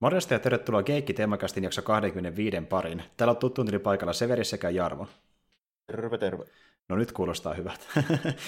[0.00, 3.02] Morjesta ja tervetuloa Geekki Teemakastin jakso 25 parin.
[3.16, 5.06] Täällä on tuttuun paikalla Severi sekä Jarmo.
[5.86, 6.44] Terve, terve.
[6.88, 7.88] No nyt kuulostaa hyvät.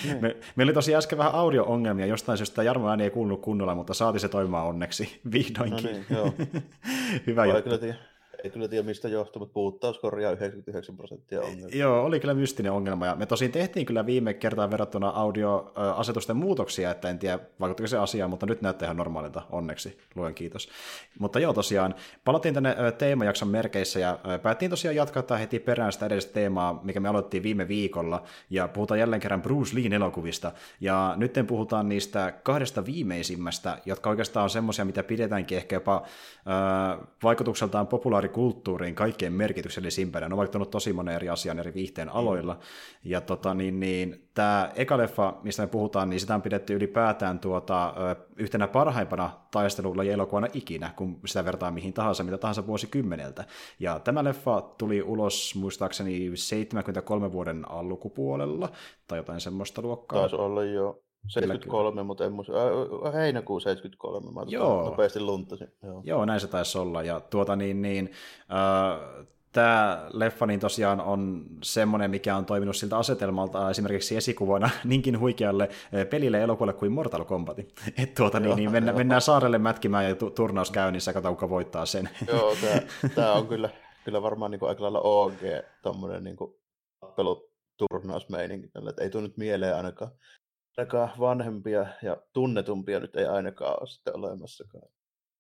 [0.05, 0.21] Niin.
[0.21, 3.95] me, meillä oli tosiaan äsken vähän audio-ongelmia, jostain syystä Jarmo ääni ei kuulunut kunnolla, mutta
[3.95, 5.85] saati se toimimaan onneksi vihdoinkin.
[5.85, 6.35] No niin, joo.
[7.27, 7.79] Hyvä juttu.
[7.79, 7.95] Kyllä
[8.45, 11.79] ei kyllä tiedä mistä johtuu, mutta puuttaus korjaa 99 prosenttia ongelmia.
[11.79, 13.07] Joo, oli kyllä mystinen ongelma.
[13.07, 17.99] Ja me tosin tehtiin kyllä viime kertaan verrattuna audioasetusten muutoksia, että en tiedä vaikuttiko se
[17.99, 19.99] asiaan, mutta nyt näyttää ihan normaalilta, onneksi.
[20.15, 20.69] Luen kiitos.
[21.19, 21.95] Mutta joo, tosiaan,
[22.25, 27.09] palattiin tänne teemajakson merkeissä ja päättiin tosiaan jatkaa heti perään sitä edellistä teemaa, mikä me
[27.09, 28.23] aloittiin viime viikolla.
[28.51, 30.53] Ja puhutaan jälleen kerran Bruce Leen elokuvista.
[30.81, 37.07] Ja nyt puhutaan niistä kahdesta viimeisimmästä, jotka oikeastaan on semmoisia, mitä pidetäänkin ehkä jopa äh,
[37.23, 40.29] vaikutukseltaan populaari kulttuuriin kaikkein merkityksellisimpänä.
[40.29, 42.17] Ne on vaikuttanut tosi monen eri asian eri viihteen mm.
[42.17, 42.59] aloilla.
[43.05, 47.39] Ja tota, niin, niin, tämä eka leffa, mistä me puhutaan, niin sitä on pidetty ylipäätään
[47.39, 47.95] tuota,
[48.37, 53.45] yhtenä parhaimpana taistelulajien elokuvana ikinä, kun sitä vertaa mihin tahansa, mitä tahansa vuosikymmeneltä.
[53.79, 58.69] Ja tämä leffa tuli ulos muistaakseni 73 vuoden alkupuolella,
[59.07, 60.21] tai jotain semmoista luokkaa.
[60.21, 62.53] Taisi olla jo 73, mutta en muista.
[62.53, 64.85] Äh, heinäkuu 73, mä Joo.
[64.85, 65.69] nopeasti luntasin.
[65.83, 66.03] Joo.
[66.05, 67.03] Joo, näin se taisi olla.
[67.03, 68.13] Ja tuota niin, niin
[68.51, 75.21] äh, tämä leffa niin tosiaan on semmoinen, mikä on toiminut siltä asetelmalta esimerkiksi esikuvana niinkin
[75.21, 75.69] huikealle
[76.11, 77.59] pelille elokuvalle kuin Mortal Kombat.
[77.99, 81.87] Että tuota, niin, niin mennä, mennään saarelle mätkimään ja tu- turnaus käynnissä, katsotaan kuka voittaa
[81.87, 82.11] sen.
[82.29, 82.55] Joo,
[83.15, 83.71] tämä on kyllä,
[84.05, 85.41] kyllä varmaan niin aika lailla OG
[85.83, 86.37] tuommoinen niin
[87.01, 88.69] tappeluturnausmeininki.
[88.89, 90.11] Että ei tule nyt mieleen ainakaan
[90.81, 94.89] ainakaan vanhempia ja tunnetumpia nyt ei ainakaan ole sitten olemassakaan.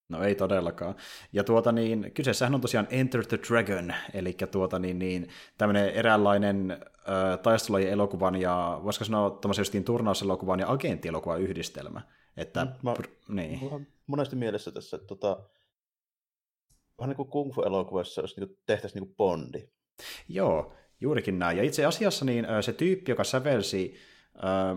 [0.08, 0.94] No ei todellakaan.
[1.32, 6.70] Ja tuota niin, kyseessähän on tosiaan Enter the Dragon, eli tuota niin, niin tämmöinen eräänlainen
[6.70, 12.00] äh, taistelulajien elokuvan ja voisiko sanoa tämmöisen justiin turnauselokuvan ja agenttielokuvan yhdistelmä.
[12.36, 13.88] Että, mm, mä, pr- niin.
[14.06, 15.42] monesti mielessä tässä, että tota,
[16.98, 19.68] vähän niin kuin kung fu-elokuvassa jos niin tehtäisiin niin Bondi.
[20.28, 21.56] Joo, juurikin näin.
[21.56, 23.96] Ja itse asiassa niin se tyyppi, joka sävelsi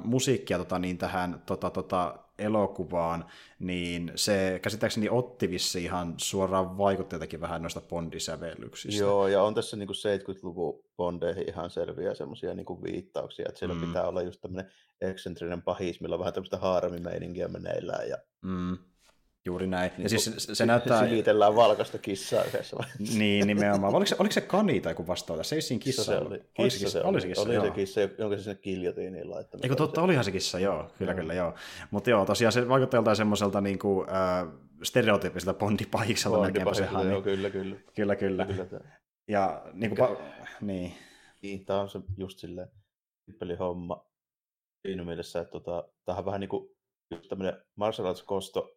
[0.03, 3.25] musiikkia tota, niin tähän tota, tota, elokuvaan,
[3.59, 9.03] niin se käsittääkseni otti vissi ihan suoraan vaikutteitakin vähän noista Bondisävellyksistä.
[9.03, 13.81] Joo, ja on tässä niin 70-luvun Bondeihin ihan selviä semmoisia niin viittauksia, että siellä mm.
[13.81, 14.71] pitää olla just tämmöinen
[15.01, 18.09] eksentrinen pahis, millä on vähän tämmöistä haaramimeininkiä meneillään.
[18.09, 18.17] Ja...
[18.41, 18.77] Mm.
[19.45, 19.91] Juuri näin.
[19.97, 21.03] Niin, ja siis se, se näyttää...
[21.07, 23.17] Silitellään valkoista kissaa yhdessä vaiheessa.
[23.19, 23.95] niin, nimenomaan.
[23.95, 25.43] Oliko se, oliko se kani tai kun vastaava?
[25.43, 26.39] Se ei siinä kissa, se oli.
[26.53, 27.21] Kissa, kissa, se oli.
[27.21, 29.63] se kissa, oli se kissa, jonka se sinne kiljotiin laittanut.
[29.65, 30.91] Eikö totta, olihan se kissa, joo.
[30.97, 31.19] Kyllä, joo.
[31.21, 31.53] kyllä, joo.
[31.91, 34.47] Mutta joo, tosiaan se vaikuttaa joltain semmoiselta niin kuin, äh,
[34.83, 37.75] stereotyyppiseltä bondipahikselta melkeinpä se Joo, kyllä, kyllä.
[37.95, 38.45] Kyllä, kyllä.
[38.45, 38.81] kyllä
[39.27, 40.21] ja niin kuin, pa-
[40.61, 40.93] niin.
[41.41, 42.69] Niin, tämä on se just silleen
[43.59, 44.05] homma
[44.87, 46.69] siinä mielessä, että tota, tämä on vähän niin kuin
[47.11, 48.75] just tämmöinen martial arts kosto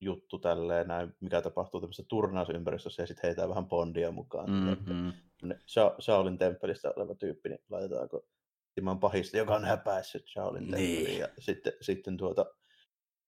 [0.00, 4.50] juttu tälleen, näin, mikä tapahtuu tämmöisessä turnausympäristössä ja sitten heitään vähän Bondia mukaan.
[4.50, 5.12] Mm-hmm.
[5.52, 8.26] Sha- Shaolin temppelistä oleva tyyppi, niin laitetaanko
[8.74, 10.70] Timon pahista, joka on häpäissyt Shaolin niin.
[10.70, 11.20] temppeliin.
[11.20, 12.46] Ja sitten, sitten tuota,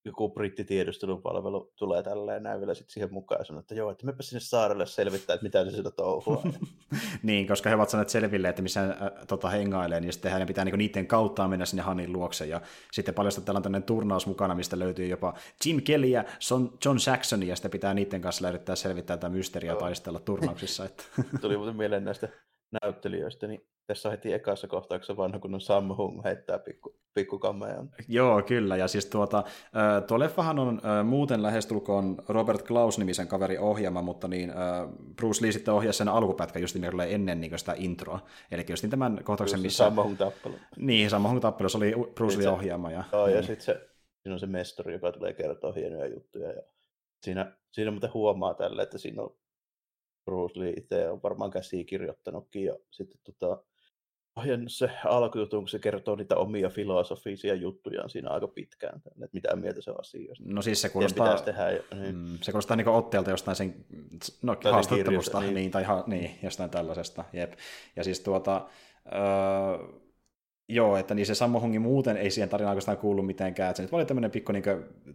[0.05, 4.23] joku brittitiedustelupalvelu tulee tälleen näin vielä sitten siihen mukaan ja sanoo, että joo, että mepä
[4.23, 6.43] sinne saarelle selvittää, että mitä se sitä touhua.
[7.23, 10.65] niin, koska he ovat saaneet selville, että missä äh, tota, hengailee, niin sitten hänen pitää
[10.65, 12.47] niinku niiden kautta mennä sinne Hanin luokse.
[12.47, 12.61] Ja
[12.93, 15.35] sitten paljastaa, että tällainen turnaus mukana, mistä löytyy jopa
[15.65, 16.25] Jim Kelly ja
[16.85, 20.85] John Saxon, ja sitten pitää niiden kanssa yrittää selvittää tätä mysteeriä taistella turnauksissa.
[20.85, 21.05] Että...
[21.41, 22.29] Tuli muuten mieleen näistä
[22.83, 27.41] näyttelijöistä, niin tässä on heti ekassa kohtauksessa vanha kunnon Sam Hung heittää pikku, pikku
[28.09, 28.77] Joo, kyllä.
[28.77, 29.45] Ja siis tuota,
[30.07, 34.53] tuo leffahan on muuten lähestulkoon Robert Klaus-nimisen kaveri ohjaama, mutta niin
[35.17, 38.21] Bruce Lee sitten ohjasi sen alkupätkän just niin ennen niin sitä introa.
[38.51, 39.85] Eli just niin tämän kohtauksen, missä...
[39.85, 40.55] Sam Hung tappelu.
[40.77, 42.91] Niin, Sam Hung tappelu, se oli Bruce Lee ohjaama.
[42.91, 43.37] Ja, joo, niin.
[43.37, 43.89] ja sitten se,
[44.23, 46.53] siinä on se mestori, joka tulee kertoa hienoja juttuja.
[46.53, 46.63] Ja
[47.23, 49.37] siinä, siinä muuten huomaa tälle, että siinä on
[50.25, 53.63] Bruce Lee itse on varmaan käsiä kirjoittanutkin ja sitten tota,
[54.41, 59.57] ohjannut se alkujutun, kun se kertoo niitä omia filosofisia juttujaan siinä aika pitkään, että mitä
[59.57, 60.45] mieltä se on asioista.
[60.47, 62.17] No siis se kuulostaa, tehdä, ja, niin.
[62.17, 63.75] mm, se kuulostaa niin otteelta jostain sen
[64.43, 65.55] no, haastattelusta, niin.
[65.55, 67.25] niin, tai ha, niin, jostain tällaisesta.
[67.33, 67.53] Jep.
[67.97, 68.67] Ja siis tuota,
[69.07, 70.01] öö,
[70.73, 73.71] Joo, että niin se Sammo Hongi muuten ei siihen tarinaan oikeastaan kuulu mitenkään.
[73.71, 74.65] Että se nyt oli tämmöinen pikku niin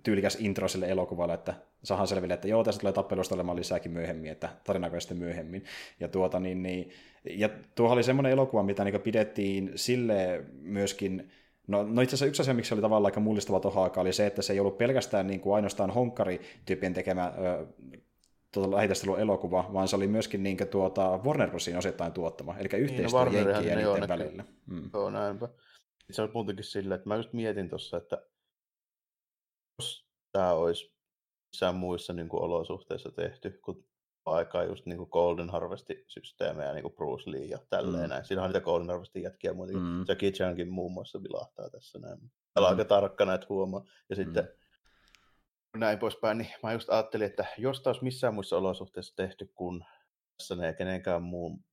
[0.04, 1.54] tyylikäs intro sille elokuvalle, että
[1.84, 5.64] saadaan selville, että joo, tässä tulee tappelusta olemaan lisääkin myöhemmin, että tarinaa sitten myöhemmin.
[6.00, 6.90] Ja, tuota, niin, niin,
[7.30, 11.32] ja tuo oli semmoinen elokuva, mitä niin pidettiin sille myöskin,
[11.68, 14.26] No, no itse asiassa yksi asia, miksi se oli tavallaan aika mullistava tuohon oli se,
[14.26, 17.66] että se ei ollut pelkästään niin kuin ainoastaan honkkari-tyyppien tekemä ö,
[18.62, 23.26] tuota, elokuva, vaan se oli myöskin niin kuin, tuota, Warner Brosin osittain tuottama, eli yhteistyö
[23.26, 24.46] niin, no Jenkkien ja niiden välillä.
[24.66, 24.90] Mm.
[24.94, 25.50] Joo, näinpä.
[26.12, 28.28] Se on muutenkin silleen, että mä just mietin tuossa, että
[29.80, 30.96] jos tämä olisi
[31.52, 33.86] missään muissa niin kuin, olosuhteissa tehty, kun
[34.26, 38.10] aikaa just niin kuin Golden Harvest-systeemejä, niin kuin Bruce Lee ja tälleen mm.
[38.10, 38.26] näin.
[38.26, 39.84] Siinä on niitä Golden Harvestin jätkiä muutenkin.
[39.84, 40.06] Mm.
[40.08, 42.20] Jackie Chankin muun muassa vilahtaa tässä näin.
[42.54, 42.80] Täällä mm.
[42.80, 43.86] aika tarkkana, että huomaa.
[44.10, 44.50] Ja sitten mm.
[45.80, 49.86] Näin poispäin, niin mä just ajattelin, että jos taas missään muissa olosuhteissa tehty kuin
[50.38, 51.64] tässä ne kenenkään muun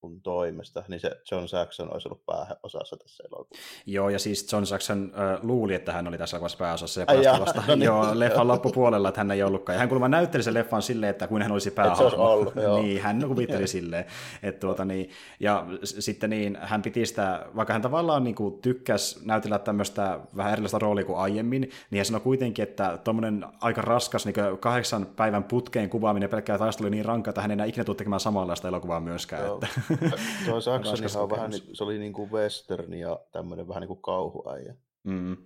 [0.00, 3.82] kun toimesta, niin se John Saxon olisi ollut pääosassa tässä elokuvassa.
[3.86, 7.62] Joo, ja siis John Saxon äh, luuli, että hän oli tässä elokuvassa pääosassa ja vasta
[7.68, 7.82] no niin.
[7.82, 9.74] joo, leffan loppupuolella, että hän ei ollutkaan.
[9.74, 12.32] Ja hän kuulemma näytteli sen leffan silleen, että kun hän olisi päähahmo.
[12.32, 14.04] Ollut, niin, hän kuvitteli silleen.
[14.42, 15.10] Että tuota, niin,
[15.40, 20.52] ja sitten niin, hän piti sitä, vaikka hän tavallaan niin kuin, tykkäsi näytellä tämmöistä vähän
[20.52, 25.44] erilaista roolia kuin aiemmin, niin hän sanoi kuitenkin, että tuommoinen aika raskas niin kahdeksan päivän
[25.44, 29.00] putkeen kuvaaminen pelkkää taistelu niin rankka, että hän ei enää ikinä tule tekemään samanlaista elokuvaa
[29.00, 29.44] myöskään.
[29.44, 29.54] Joo.
[29.54, 29.68] Että
[30.46, 34.02] Tuo Saksonihan on vähän, niin, se oli niin kuin western ja tämmöinen vähän niin kuin
[34.02, 34.74] kauhuäijä.
[35.04, 35.36] Mm,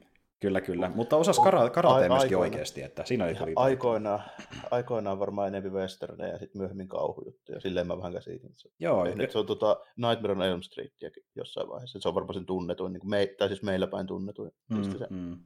[0.40, 0.90] kyllä, kyllä.
[0.94, 3.52] Mutta osas kara- karatea myöskin aikoina, oikeasti, että siinä oli hyvin.
[3.56, 4.22] Aikoinaan,
[4.70, 7.60] aikoinaan varmaan enemmän westerneja ja sitten myöhemmin kauhujuttuja.
[7.60, 8.50] Silleen mä vähän käsitin.
[8.78, 9.04] Joo.
[9.14, 10.92] Nyt se on tota Nightmare on Elm Street
[11.34, 12.00] jossain vaiheessa.
[12.00, 14.52] Se on varmaan sen tunnetuin, niin kuin me, tai siis meillä päin tunnetuin.
[14.70, 14.78] Mm,
[15.10, 15.38] mm.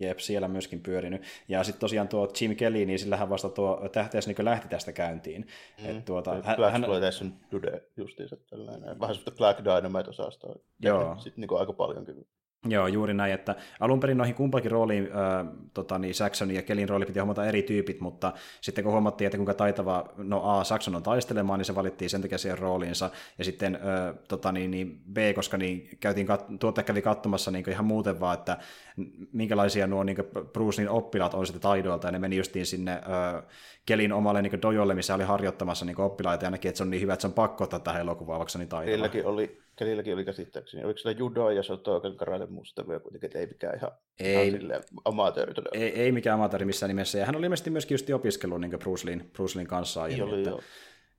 [0.00, 1.22] Jep, siellä myöskin pyörinyt.
[1.48, 5.46] Ja sitten tosiaan tuo Jim Kelly, niin sillähän vasta tuo tähteys niin lähti tästä käyntiin.
[5.82, 5.90] Mm.
[5.90, 9.00] Et tuota, hän, Black Exploitation Dude justiinsa tällainen.
[9.00, 10.56] Vähän semmoista Black Dynamite-osastoa.
[10.82, 11.16] Joo.
[11.18, 12.26] Sitten niin aika paljonkin.
[12.68, 16.88] Joo, juuri näin, että alun perin noihin kumpakin rooliin, äh, tota, niin Saxon ja Kelin
[16.88, 20.96] rooli piti hommata eri tyypit, mutta sitten kun huomattiin, että kuinka taitava, no A, Saxon
[20.96, 25.02] on taistelemaan, niin se valittiin sen takia siihen rooliinsa, ja sitten äh, tota, niin, niin
[25.12, 28.58] B, koska niin käytiin, kat- tuotte kävi katsomassa niin ihan muuten vaan, että
[29.32, 30.16] minkälaisia nuo niin
[30.52, 33.42] Brucein oppilaat on sitten taidoilta, ja ne meni justiin sinne äh,
[33.86, 37.02] Kelin omalle niin dojolle, missä oli harjoittamassa niin oppilaita, ja näki, että se on niin
[37.02, 38.90] hyvä, että se on pakko ottaa tähän elokuvaan, vaikka se on niin taitava.
[38.90, 43.46] Kelilläkin oli, Kelilläkin oli käsittääkseni, oliko sillä judo ja sotoken karate mustavia kuitenkin, että ei
[43.46, 47.70] mikään ihan, ei, ihan amatööri ei, ei, mikään amatööri missään nimessä, ja hän oli ilmeisesti
[47.70, 50.60] myöskin just opiskellut niin Bruce, Leein, Bruce Leein kanssa aiemmin, oli, että, joo.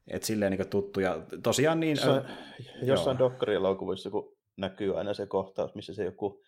[0.07, 1.97] että silleen niin tuttu, ja tosiaan niin...
[1.97, 2.37] Jossain, äh,
[2.81, 6.43] jossain dokkarielokuvissa, kun näkyy aina se kohtaus, missä se joku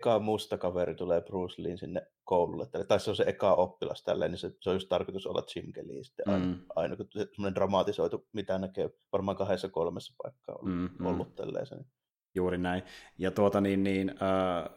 [0.00, 4.30] eka musta kaveri tulee Bruce Lee sinne koululle, tai se on se eka oppilas tälleen,
[4.30, 6.60] niin se, se on just tarkoitus olla Jim Kelly sitten aina, mm.
[6.76, 11.06] aina kun semmoinen dramatisoitu, mitä näkee varmaan kahdessa kolmessa paikkaa ollut, mm, mm.
[11.06, 11.66] ollut tälleen.
[11.66, 11.86] Sen.
[12.36, 12.82] Juuri näin.
[13.18, 14.70] Ja tuota niin, niin äh,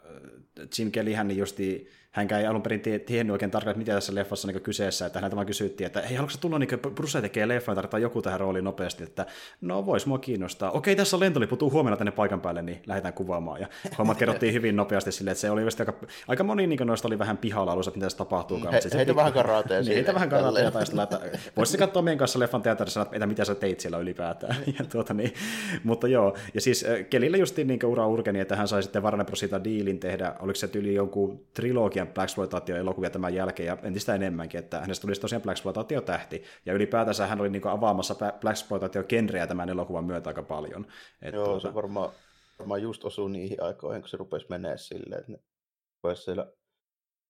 [0.77, 4.53] Jim Kellyhän niin justi, hän ei alun perin tiennyt oikein tarkalleen, mitä tässä leffassa on
[4.53, 8.01] niin kyseessä, että häneltä vaan kysyttiin, että hei, haluatko tulla, niin Bruce tekee leffan, tarvitaan
[8.01, 9.25] joku tähän rooliin nopeasti, että
[9.61, 10.71] no vois mua kiinnostaa.
[10.71, 13.61] Okei, tässä on lentolipu, tuu huomenna tänne paikan päälle, niin lähdetään kuvaamaan.
[13.61, 13.67] Ja
[13.97, 15.93] hommat kerrottiin hyvin nopeasti silleen, että se oli aika,
[16.27, 18.59] aika moni niin noista oli vähän pihalla alussa, mitä se tapahtuu.
[18.59, 19.81] He, heitä, heitä vähän karatea.
[19.81, 21.19] niin, heitä vähän karatea taistella, että
[21.57, 24.55] voisi katsoa meidän kanssa leffan teatterissa, että mitä sä teit siellä ylipäätään.
[24.79, 25.33] ja tuota, niin,
[25.83, 29.45] mutta joo, ja siis Kelillä justiin niin ura urkeni, että hän sai sitten Warner Bros.
[29.63, 32.35] diilin tehdä, oliko se yli jonkun trilogian Black
[32.79, 35.63] elokuvia tämän jälkeen ja entistä enemmänkin, että hänestä tulisi tosiaan Black
[36.05, 40.85] tähti ja ylipäätänsä hän oli niin avaamassa Black genreä tämän elokuvan myötä aika paljon.
[41.21, 41.67] Että Joo, tuota...
[41.67, 42.11] se varmaan,
[42.59, 45.39] varmaan just osuu niihin aikoihin, kun se rupesi menee silleen, että ne
[46.15, 46.47] siellä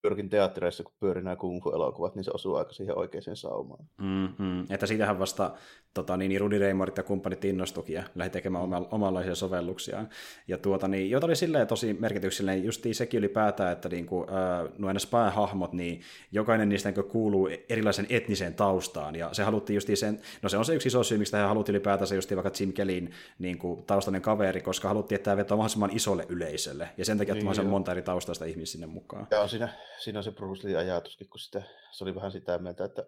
[0.02, 3.86] pyrkin teattereissa, kun pyörii nämä kung elokuvat niin se osuu aika siihen oikeaan saumaan.
[3.98, 4.66] Mm-hmm.
[4.70, 5.52] Että siitähän vasta
[5.94, 10.10] tota, niin, Rudi Reimorit ja kumppanit innostukin ja lähti tekemään oma, omanlaisia sovelluksiaan.
[10.48, 14.72] Ja tuota, niin, jota oli silleen tosi merkityksellinen, justiin sekin ylipäätään, että niin kuin, äh,
[14.78, 16.02] nuo päähahmot, niin
[16.32, 20.66] jokainen niistä niin kuuluu erilaisen etniseen taustaan, ja se haluttiin justiin sen, no se on
[20.66, 24.22] se yksi iso syy, miksi tähän haluttiin ylipäätänsä justiin vaikka Jim Kellin niin kuin, taustainen
[24.22, 27.92] kaveri, koska haluttiin, että tämä vetää mahdollisimman isolle yleisölle, ja sen takia, että niin, monta
[27.92, 29.28] eri taustaista ihmistä sinne mukaan.
[29.32, 33.06] Ja siinä siinä on se Bruce Lee-ajatuskin, kun sitä, se oli vähän sitä mieltä, että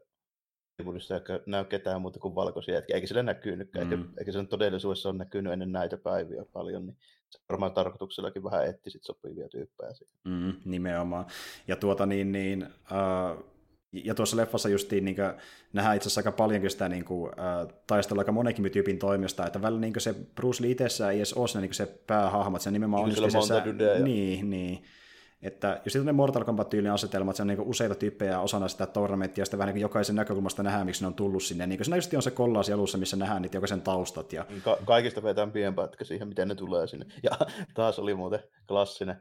[0.80, 0.86] ei
[1.46, 3.92] näy ketään muuta kuin valkoisia jätkiä, eikä sillä näkynytkään, mm.
[3.92, 6.98] eikä, eikä sen todellisuudessa ole näkynyt ennen näitä päiviä paljon, niin
[7.30, 10.16] se varmaan tarkoituksellakin vähän etti sit sopivia tyyppejä siihen.
[10.24, 11.26] Mm, nimenomaan.
[11.68, 13.52] Ja tuota niin, niin uh,
[13.92, 15.16] ja tuossa leffassa justiin niin
[15.74, 19.62] nähdään itse asiassa aika paljonkin sitä niin kuin, äh, taistella aika monenkin tyypin toimesta, että
[19.62, 22.72] välillä niin se Bruce Lee itsessään ei edes ole se, niin se päähahmo, että se
[22.72, 23.62] nimenomaan niin, on se,
[24.04, 24.84] niin, niin,
[25.44, 29.42] että jos sitten Mortal Kombat-tyylin asetelma, että se on niin useita tyyppejä osana sitä tournamenttia,
[29.42, 31.68] ja sitten vähän niin jokaisen näkökulmasta nähdään, miksi ne on tullut sinne.
[31.68, 34.34] Niin se on se kollaasi alussa, missä nähdään niitä jokaisen taustat.
[34.34, 34.46] Ja...
[34.64, 37.06] Ka- kaikista vetään pienpätkä siihen, miten ne tulee sinne.
[37.24, 37.32] Ja
[37.74, 39.16] taas oli muuten klassinen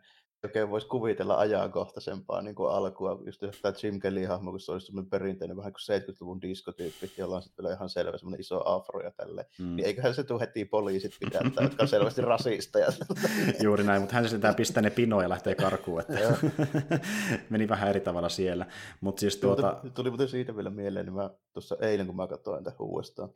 [0.45, 5.11] oikein voisi kuvitella ajankohtaisempaa niin kuin alkua, just tämä Jim Kelly-hahmo, kun se olisi semmoinen
[5.11, 9.47] perinteinen vähän kuin 70-luvun diskotyyppi, jolla on sitten ihan selvä semmoinen iso afro ja tälle.
[9.59, 9.77] Mm.
[9.77, 12.87] Niin eiköhän se tule heti poliisit pitää, jotka on selvästi rasisteja.
[13.63, 16.37] Juuri näin, mutta hän sitten pistää ne pinoja ja lähtee karkuun, että
[17.51, 18.67] meni vähän eri tavalla siellä.
[19.01, 19.81] Mut siis tuota...
[19.95, 23.29] Tuli muuten siitä vielä mieleen, niin mä tuossa eilen, kun mä katsoin tätä uudestaan,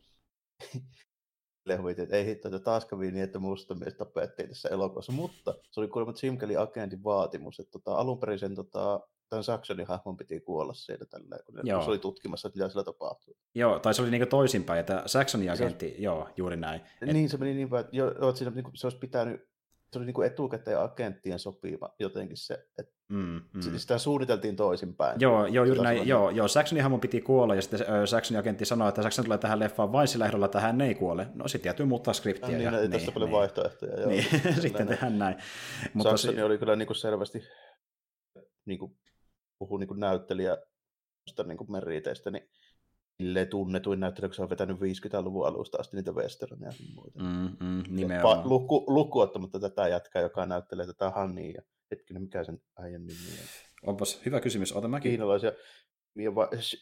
[1.64, 5.54] lehuit, että ei hitto, että taas kävi niin, että musta mies tapettiin tässä elokuvassa, mutta
[5.70, 9.86] se oli kuulemma Jim Kelly agentin vaatimus, että tota, alun perin sen tota, tämän Saxonin
[9.86, 11.82] hahmon piti kuolla siellä tällä, kun Joo.
[11.82, 13.36] se oli tutkimassa, että mitä sillä tapahtuu.
[13.54, 16.80] Joo, tai se oli niinku toisinpäin, että Saxonin agentti, joo, juuri näin.
[17.02, 17.12] Et...
[17.12, 19.48] Niin se meni niin päin, että, jo, että siinä, niin kuin, se olisi pitänyt,
[19.94, 23.78] se oli niin kuin etukäteen agenttien sopiva jotenkin se, että Mm, mm.
[23.78, 25.20] sitä suunniteltiin toisinpäin.
[25.20, 28.64] Joo, joo, juuri näin, joo, joo, Saxonin hahmon piti kuolla, ja sitten ö, Saxonin agentti
[28.64, 31.26] sanoi, että Saxon tulee tähän leffaan vain sillä ehdolla, että hän ei kuole.
[31.34, 32.48] No sitten täytyy muuttaa skriptiä.
[32.48, 34.00] niin, ja, ei tästä paljon vaihtoehtoja.
[34.00, 34.88] Joo, Niin, Kyllä sitten näin.
[34.88, 35.36] tehdään näin.
[35.94, 37.42] Mutta Saksini se, oli kyllä niin kuin selvästi,
[38.64, 38.96] niin kuin
[39.58, 40.56] puhuu niin kuin näyttelijä
[41.46, 42.48] niin kuin meriteistä, niin
[43.22, 47.18] silleen tunnetuin näyttelijä, kun se on vetänyt 50-luvun alusta asti niitä westerneja ja muita.
[47.22, 48.48] mm, mm, Pa- nimenomaan.
[48.48, 51.52] luku, luku ottamatta tätä jätkää, joka näyttelee tätä Hannia.
[51.54, 53.88] Ja hetkinen, mikä sen äijän nimi on?
[53.88, 55.10] Onpas hyvä kysymys, ota mäkin.
[55.10, 55.52] Kiinalaisia.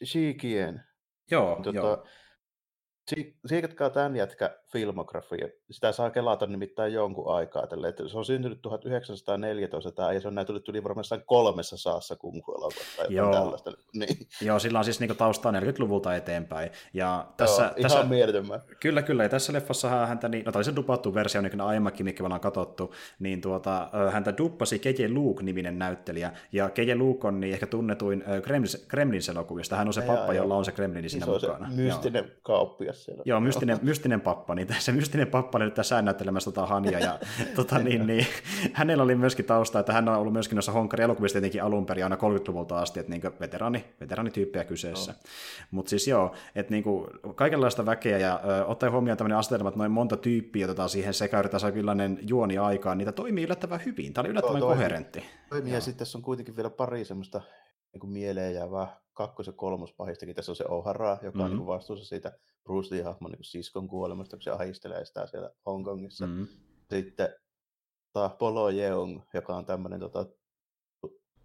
[0.05, 0.83] Shikien.
[1.31, 2.07] Joo, Tota, joo.
[3.11, 5.49] si- Siikatkaa tämän jätkä filmografia.
[5.71, 7.67] Sitä saa kelata nimittäin jonkun aikaa.
[7.67, 7.89] Tälle.
[7.89, 12.17] Että se on syntynyt 1914 tämä, ja se on näytellyt yli varmaan kolmessa saassa
[12.97, 13.33] tai Joo.
[13.33, 13.73] tällaista.
[13.95, 14.17] Niin.
[14.41, 16.71] Joo, sillä on siis niinku taustaa 40-luvulta eteenpäin.
[16.95, 18.61] Ja tässä, Joo, tässä, ihan.
[18.81, 19.23] Kyllä, kyllä.
[19.23, 22.27] Ja tässä leffassa häntä, niin, no tai se dupattu versio, niin kuin aiemminkin, mikä me
[22.27, 26.33] ollaan katsottu, niin tuota, häntä duppasi Keje Luke-niminen näyttelijä.
[26.53, 29.77] Ja Keje Luke on niin ehkä tunnetuin ö, Gremlins, Gremlins-elokuvista.
[29.77, 30.45] Hän on se Jaa, pappa, joo.
[30.45, 31.71] jolla on se Gremlini siinä Niin se mukana.
[31.71, 33.23] se mystinen kauppias siellä.
[33.27, 37.19] Joo, mystinen, mystinen pappa, niin se mystinen pappa oli nyt tässä näyttelemässä tota Hania, ja
[37.57, 38.27] tota, niin, niin,
[38.73, 42.17] hänellä oli myöskin tausta, että hän on ollut myöskin noissa Honkari-elokuvissa tietenkin alun perin aina
[42.17, 45.15] 30-luvulta asti, että niin veteraani, veteraanityyppejä kyseessä.
[45.71, 46.85] Mutta siis joo, että niin
[47.35, 51.39] kaikenlaista väkeä, ja ö, ottaen huomioon tämmöinen asetelma, että noin monta tyyppiä otetaan siihen sekä
[51.39, 54.13] yritetään saada kylläinen juoni aikaan, niitä toimii yllättävän hyvin.
[54.13, 54.77] Tämä oli yllättävän toimii.
[54.77, 55.25] koherentti.
[55.51, 57.41] Toimii, ja sitten tässä on kuitenkin vielä pari semmoista
[57.93, 60.35] niin kuin mieleen jäävää kakkos- ja kolmospahistakin.
[60.35, 61.41] Tässä on se O'Hara, joka mm-hmm.
[61.41, 62.33] on niin kuin vastuussa siitä
[62.65, 66.27] Bruce Lee-hahmon niin siskon kuolemasta, kun se ahistelee sitä siellä Hongkongissa.
[66.27, 66.33] Mm.
[66.33, 66.47] Mm.
[66.91, 67.29] Sitten
[68.13, 70.27] taas Polo Yeung, joka on tämmöinen tota,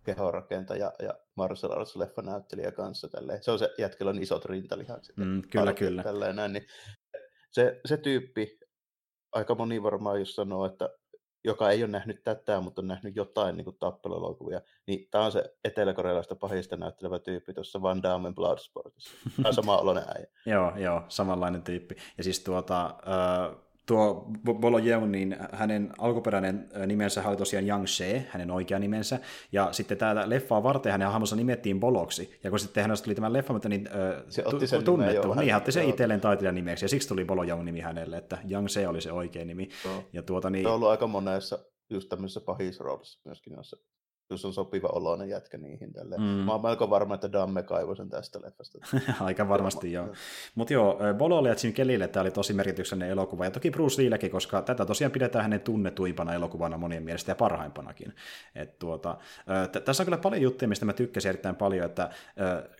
[0.03, 1.95] kehorakentaja ja martial arts
[2.25, 3.07] näyttelijä kanssa.
[3.07, 3.43] Tälleen.
[3.43, 5.17] Se on se jätkellä on isot rintalihakset.
[5.17, 6.03] Mm, kyllä, kyllä.
[6.03, 6.65] Tälleen, näin, niin
[7.51, 8.59] se, se tyyppi,
[9.31, 10.89] aika moni varmaan jos sanoo, että
[11.43, 15.31] joka ei ole nähnyt tätä, mutta on nähnyt jotain niin kuin tappeluelokuvia, niin tämä on
[15.31, 19.11] se eteläkorealaista pahista näyttelevä tyyppi tuossa Van Dammen Bloodsportissa.
[19.35, 19.79] Tämä on sama
[20.15, 20.27] äijä.
[20.45, 21.95] Joo, joo, samanlainen tyyppi.
[22.17, 27.87] Ja siis tuota, äh, tuo Bo- Bolo Yeun, niin hänen alkuperäinen nimensä oli tosiaan Yang
[27.87, 29.19] She, hänen oikea nimensä,
[29.51, 33.33] ja sitten tätä leffaa varten hänen hahmonsa nimettiin Boloksi, ja kun sitten hänestä tuli tämän
[33.33, 33.89] leffan, mutta niin
[34.29, 35.89] Se otti sen nimen tunnettu, jo, niin hän otti sen joo.
[35.89, 39.11] itselleen taiteilijan nimeksi, ja siksi tuli Bolo Yeun nimi hänelle, että Yang She oli se
[39.11, 40.03] oikea nimi, Joo.
[40.13, 43.77] ja tuota niin, Se on ollut aika monessa just tämmöisessä pahisroolissa myöskin, jossa,
[44.29, 45.93] jos on sopiva oloinen jätkä niihin.
[45.93, 46.21] Tälleen.
[46.21, 46.27] Mm.
[46.27, 48.79] Mä oon melko varma, että Damme kaivoi sen tästä leffasta.
[49.21, 50.07] Aika varmasti joo.
[50.55, 54.31] Mutta joo, Bololle ja Jim Kellille tämä oli tosi merkityksellinen elokuva, ja toki Bruce Leellekin,
[54.31, 58.13] koska tätä tosiaan pidetään hänen tunnetuimpana elokuvana monien mielestä ja parhaimpanakin.
[58.55, 59.17] Et tuota,
[59.71, 62.09] t- tässä on kyllä paljon juttuja, mistä mä tykkäsin erittäin paljon, että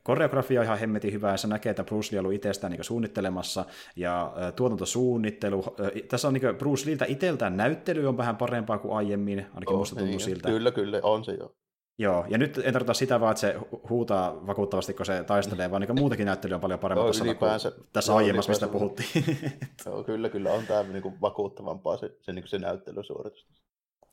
[0.04, 2.84] koreografia on ihan hemmetin hyvä, ja se näkee, että Bruce Lee on ollut itsestään niin
[2.84, 5.63] suunnittelemassa, ja tuotantosuunnittelu,
[6.08, 9.96] tässä on niin Bruce Leeltä itseltään näyttely on vähän parempaa kuin aiemmin, ainakin Joo, musta
[9.96, 10.50] tuntuu niin, siltä.
[10.50, 11.56] Kyllä, kyllä, on se jo.
[12.00, 15.72] Joo, ja nyt en tarkoita sitä vaan, että se hu- huutaa vakuuttavasti, kun se taistelee,
[15.72, 17.72] vaan niin muutakin näyttely on paljon parempaa Joo, tasolla ylipäänsä.
[17.72, 19.10] kuin tässä Joo, aiemmassa, mistä puhuttiin.
[19.86, 23.48] Joo, kyllä, kyllä on tämä niinku vakuuttavampaa se, se, niinku se näyttelysuoritus.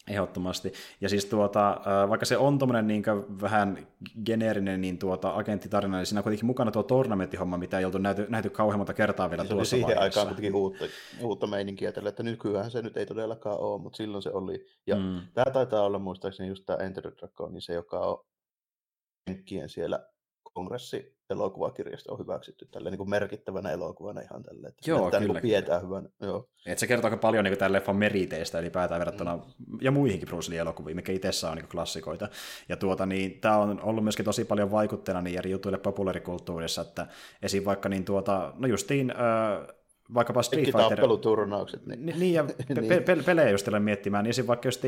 [0.09, 0.73] Ehdottomasti.
[1.01, 3.03] Ja siis tuota, vaikka se on tuommoinen niin
[3.41, 3.87] vähän
[4.27, 8.27] geneerinen niin tuota, agenttitarina, niin siinä on kuitenkin mukana tuo tournamenttihomma, mitä ei oltu nähty,
[8.29, 10.21] nähty kauhean monta kertaa vielä oli tuossa siihen vaiheessa.
[10.21, 10.85] aikaan kuitenkin uutta,
[11.23, 14.67] uutta meininkiä tällä, että nykyään se nyt ei todellakaan ole, mutta silloin se oli.
[14.87, 15.21] Ja Mm.
[15.35, 18.25] tämä taitaa olla muistaakseni just tämä Enter Dragon, niin se, joka on
[19.67, 20.07] siellä
[20.55, 24.69] kongressi elokuvakirjasta on hyväksytty tällä niin kuin merkittävänä elokuvana ihan tälle.
[24.69, 26.09] Että Joo, kyllä, niin kuin pidetään hyvän.
[26.21, 26.49] Joo.
[26.67, 29.43] Et se kertoo aika paljon niin tämän leffan meriteistä ylipäätään verrattuna, mm.
[29.81, 32.29] ja muihinkin Bruce Lee-elokuviin, mikä itsessään on niin klassikoita.
[32.69, 37.07] Ja tuota, niin, tämä on ollut myöskin tosi paljon vaikutteena niin eri jutuille populaarikulttuurissa, että
[37.43, 37.65] esim.
[37.65, 39.75] vaikka niin tuota, no justiin, äh,
[40.15, 40.89] vaikkapa Street Fighter...
[40.89, 41.87] tappeluturnaukset.
[41.87, 42.07] Niin.
[42.07, 42.89] Ni- Niin, ja pe- Niin.
[42.89, 44.83] pe- pe- pelejä just miettimään, niin vaikka just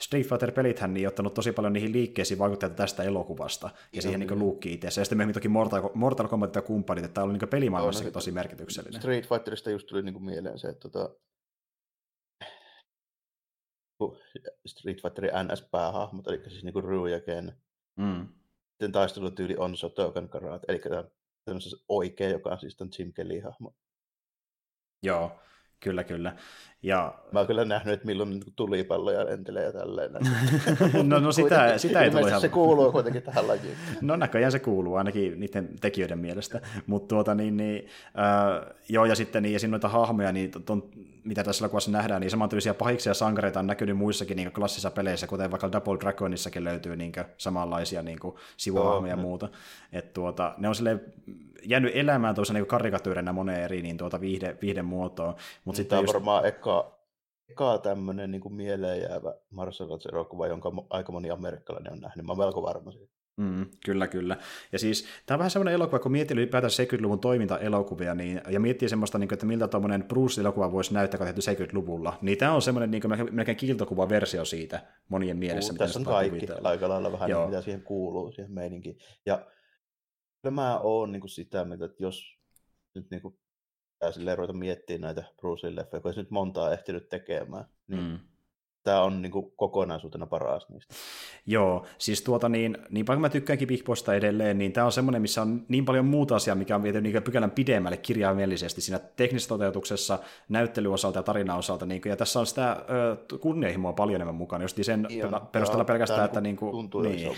[0.00, 4.74] Street Fighter-pelithän niin ottanut tosi paljon niihin liikkeisiin vaikutteita tästä elokuvasta, ja siihen niin luukkiin
[4.74, 4.86] itse.
[4.86, 8.10] Ja sitten myöhemmin toki Mortal, Mortal Kombat ja kumppanit, että tämä oli niin pelimaailmassakin Joo,
[8.10, 9.00] no tosi merkityksellinen.
[9.00, 11.10] Street Fighterista just tuli niinku mieleen se, että tota,
[14.66, 17.52] Street Fighterin NS-päähahmot, eli siis niinku Ryu ja Ken,
[17.98, 18.28] Mm.
[18.70, 21.04] sitten taistelutyyli on Shotokan karate, eli tämä
[21.44, 23.74] tämmöisessä oikea, joka on siis tämän Jim Kelly-hahmo.
[25.02, 25.40] Joo,
[25.80, 26.36] Kyllä, kyllä.
[26.86, 27.14] Ja...
[27.32, 30.10] Mä oon kyllä nähnyt, että milloin niin tulipalloja lentelee ja tälleen.
[31.08, 32.40] no, no sitä, sitä ei tule ihan...
[32.40, 33.76] se kuuluu kuitenkin tähän lajiin.
[34.00, 36.60] no näköjään se kuuluu, ainakin niiden tekijöiden mielestä.
[36.86, 37.86] Mutta tuota, niin, niin,
[38.18, 40.82] äh, joo, ja sitten niin, ja siinä noita hahmoja, niin ton,
[41.24, 45.50] mitä tässä elokuvassa nähdään, niin samantyylisiä pahiksia sankareita on näkynyt muissakin niin klassisissa peleissä, kuten
[45.50, 48.18] vaikka Double Dragonissakin löytyy niin samanlaisia niin
[48.56, 49.48] sivuhahmoja ja muuta.
[49.92, 51.00] Et tuota, ne on silleen
[51.66, 55.34] jäänyt elämään tuossa niin karikatyyrinä moneen eri niin tuota viihde, viihdemuotoon.
[55.64, 56.14] Mut sitten on just...
[56.14, 56.75] varmaan eka,
[57.48, 62.26] eka tämmöinen niin mieleen jäävä Marcel elokuva jonka aika moni amerikkalainen on nähnyt.
[62.26, 63.16] Mä oon melko varma siitä.
[63.36, 64.36] Mm, kyllä, kyllä.
[64.72, 68.88] Ja siis tämä on vähän semmoinen elokuva, kun miettii ylipäätään 70-luvun toimintaelokuvia, niin, ja miettii
[68.88, 72.62] semmoista, niin kuin, että miltä tuommoinen Bruce-elokuva voisi näyttää, kun tehty 70-luvulla, niin tämä on
[72.62, 75.72] semmoinen niin kuin, melkein kiiltokuva versio siitä monien mielessä.
[75.72, 76.68] Uu, tässä on kaikki kuvitella.
[76.68, 77.46] aika lailla vähän, Joo.
[77.46, 78.98] mitä siihen kuuluu, siihen meininkiin.
[79.26, 79.46] Ja
[80.42, 82.38] kyllä mä oon niin kuin sitä mieltä, että jos
[82.94, 83.38] nyt niin kuin,
[84.10, 88.18] silleen ruveta miettimään näitä Brucein leffoja, kun ei nyt montaa ehtinyt tekemään, niin mm
[88.86, 90.94] tämä on niin kuin kokonaisuutena paras niistä.
[91.46, 95.22] Joo, siis tuota niin, niin paljon mä tykkäänkin Big Bosta edelleen, niin tämä on semmoinen,
[95.22, 99.48] missä on niin paljon muuta asiaa, mikä on viety niin pykälän pidemmälle kirjaimellisesti siinä teknisessä
[99.48, 104.64] toteutuksessa, näyttelyosalta ja tarinaosalta, niin kuin, ja tässä on sitä ö, kunnianhimoa paljon enemmän mukana,
[104.64, 107.36] just sen joo, perusteella pelkästään, että niin kuin, tuntuu niin,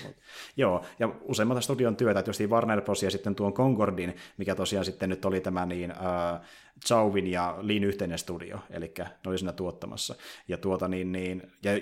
[0.56, 3.02] joo, ja useimmat studion työtä, että just Warner Bros.
[3.02, 6.40] ja sitten tuon Concordin, mikä tosiaan sitten nyt oli tämä niin, äh,
[6.86, 10.14] Chauvin ja Lin yhteinen studio, eli ne oli siinä tuottamassa.
[10.48, 11.72] Ja, tuota, niin, niin, ja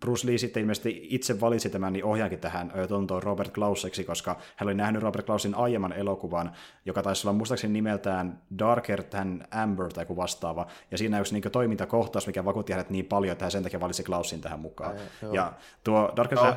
[0.00, 4.68] Bruce Lee sitten ilmeisesti itse valitsi tämän niin ohjaankin tähän tontoon Robert Klauseksi, koska hän
[4.68, 6.52] oli nähnyt Robert Klausin aiemman elokuvan,
[6.84, 11.52] joka taisi olla muistaakseni nimeltään Darker than Amber tai joku vastaava, ja siinä yksi niin
[11.52, 14.96] toimintakohtaus, mikä vakuutti hänet niin paljon, että hän sen takia valitsi Klausin tähän mukaan.
[14.96, 15.52] Ai, ja
[15.84, 16.54] tuo Darker than...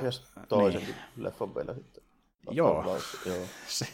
[0.49, 0.95] toisen niin.
[1.17, 2.02] leffon vielä sitten.
[2.51, 3.35] Joo, joo.
[3.67, 3.85] se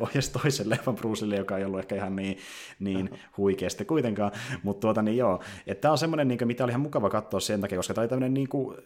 [0.00, 2.38] ohjasi toisen leffan Brucelle, joka ei ollut ehkä ihan niin,
[2.78, 4.32] niin huikeasti kuitenkaan,
[4.62, 5.40] mutta tuota niin joo,
[5.80, 8.34] tämä on semmoinen, niin mitä oli ihan mukava katsoa sen takia, koska tämä oli tämmöinen,
[8.34, 8.76] niin kuin,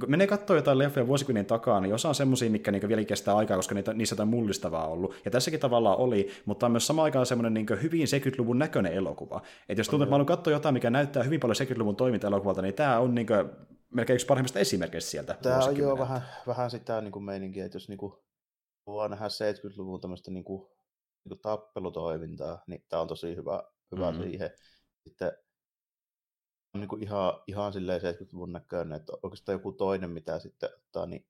[0.00, 3.36] kun menee katsoa jotain leffoja vuosikymmenen takaa, niin osa on semmoisia, mikä niin vielä kestää
[3.36, 7.02] aikaa, koska niitä, niissä jotain mullistavaa ollut, ja tässäkin tavallaan oli, mutta on myös sama
[7.02, 10.72] aikaan semmoinen niin hyvin 70-luvun näköinen elokuva, että jos tuntuu, että mä haluan katsoa jotain,
[10.72, 13.50] mikä näyttää hyvin paljon 70-luvun toiminta-elokuvalta, niin tämä on niin kuin,
[13.90, 15.36] melkein yksi parhaimmista esimerkkeistä sieltä.
[15.42, 18.12] Tämä on jo vähän, vähän sitä niin kuin meininkiä, että jos niin kuin
[18.88, 20.60] haluaa nähdä 70-luvun tämmöistä niin kuin,
[21.24, 24.24] niin kuin tappelutoimintaa, niin tämä on tosi hyvä, hyvä mm-hmm.
[24.24, 24.50] siihen.
[25.06, 25.32] Sitten
[26.74, 31.06] on niin kuin ihan, ihan silleen 70-luvun näköinen, että oikeastaan joku toinen, mitä sitten ottaa,
[31.06, 31.26] niin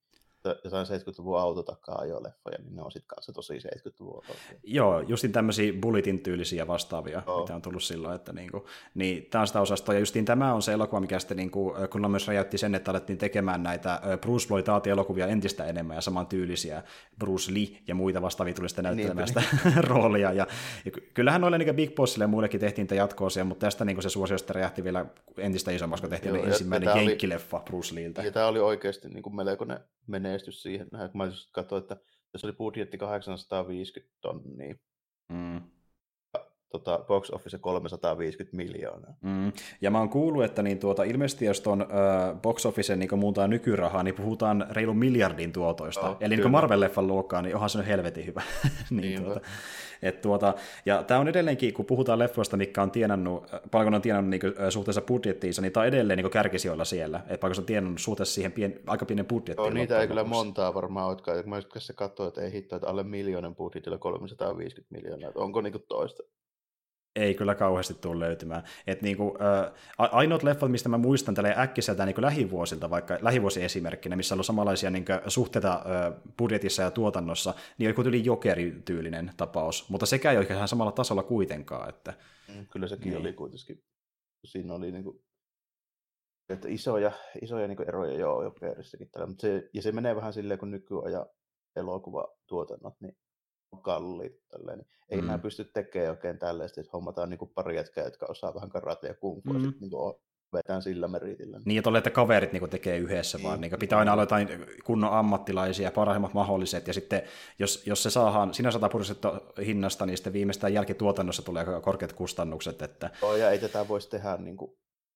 [0.65, 4.23] jotain 70-luvun autotakaa leffoja, niin ne on sitten kanssa tosi 70-luvun
[4.63, 7.41] Joo, justin tämmöisiä bulletin tyylisiä vastaavia, Joo.
[7.41, 10.63] mitä on tullut silloin, että niinku, niin tämä on sitä osastoa, ja justiin tämä on
[10.63, 15.27] se elokuva, mikä sitten niinku, kun myös räjäytti sen, että alettiin tekemään näitä Bruce Lloyd-elokuvia
[15.27, 16.83] entistä enemmän ja saman tyylisiä,
[17.19, 19.85] Bruce Lee ja muita vastaavia tuli sitten näyttelemään niin, sitä niin.
[19.91, 20.47] roolia, ja,
[20.85, 24.09] ja kyllähän noille niin Big Bossille ja muillekin tehtiin niitä jatkoosia, mutta tästä niin se
[24.09, 25.07] suosio sitten räjähti vielä
[25.39, 28.23] entistä isommaksi, kun tehtiin Joo, ensimmäinen jenkkileffa Bruce Leeltä.
[28.23, 29.81] Ja tämä oli oikeasti niin kuin melkoinen
[30.29, 31.97] menestys siihen nähden, kun mä just katsoin, että
[32.33, 34.75] tässä oli budjetti 850 tonnia.
[35.33, 35.61] Mm
[36.71, 39.15] tota, box office 350 miljoonaa.
[39.21, 39.53] Mm.
[39.81, 43.49] Ja mä oon kuullut, että niin tuota, ilmeisesti jos tuon uh, box office niin muuntaa
[43.49, 46.11] nykyrahaa, niin puhutaan reilun miljardin tuotoista.
[46.11, 48.43] Oh, Eli niin Marvel-leffan luokkaa, niin onhan se nyt helvetin hyvä.
[48.91, 49.41] niin, tuota,
[50.03, 50.55] et tuota,
[50.87, 54.55] ja tämä on edelleenkin, kun puhutaan leffoista, mikä on tienannut, paljon on tienannut niin kuin,
[54.69, 57.19] suhteessa budjettiinsa, niin tämä on edelleen niin kärkisijoilla siellä.
[57.19, 59.65] Että paljon on tienannut suhteessa siihen pien, aika pienen budjettiin.
[59.65, 61.49] Joo, niitä ei kyllä montaa varmaan olekaan.
[61.49, 65.33] Mä just katsoin, että ei hitto, että alle miljoonan budjetilla 350 miljoonaa.
[65.35, 66.23] Onko niin kuin toista?
[67.19, 68.63] Ei kyllä kauheasti tule löytymään.
[68.87, 74.35] Et niinku, äh, ainoat leffat, mistä mä muistan tällä äkkiseltä niin lähivuosilta, vaikka lähivuosiesimerkkinä, missä
[74.35, 80.07] on ollut samanlaisia niin suhteita äh, budjetissa ja tuotannossa, niin joku yli jokerityylinen tapaus, mutta
[80.07, 81.89] sekä ei ole ihan samalla tasolla kuitenkaan.
[81.89, 82.15] Että,
[82.49, 83.21] mm, kyllä sekin niin.
[83.21, 83.83] oli kuitenkin,
[84.45, 85.23] siinä oli niin kuin,
[86.49, 89.09] että isoja, isoja niin eroja joo jokerissakin.
[89.27, 91.27] Mutta se, ja se menee vähän silleen, kun nykyajan
[91.77, 93.17] elokuvatuotannot, niin
[93.83, 94.49] kalliit.
[94.49, 94.79] Tälleen.
[94.79, 95.25] Niin ei mm.
[95.25, 99.15] enää pysty tekemään oikein tällaista, että hommataan niin pari jätkää, jotka osaa vähän karate ja
[99.15, 99.61] kung fu, mm.
[99.61, 100.15] sitten niin kuin
[100.53, 101.61] vetään sillä meritillä.
[101.65, 103.47] Niin, että olette kaverit niin tekee yhdessä, niin.
[103.47, 104.49] vaan niin pitää aina olla jotain
[104.85, 107.23] kunnon ammattilaisia, parhaimmat mahdolliset, ja sitten
[107.59, 112.83] jos, jos se saadaan sinä sataprosenttista hinnasta, niin sitten viimeistään jälkituotannossa tulee korkeat kustannukset.
[112.83, 113.11] Että...
[113.23, 114.73] Oh, ja ei tätä voisi tehdä niin kuin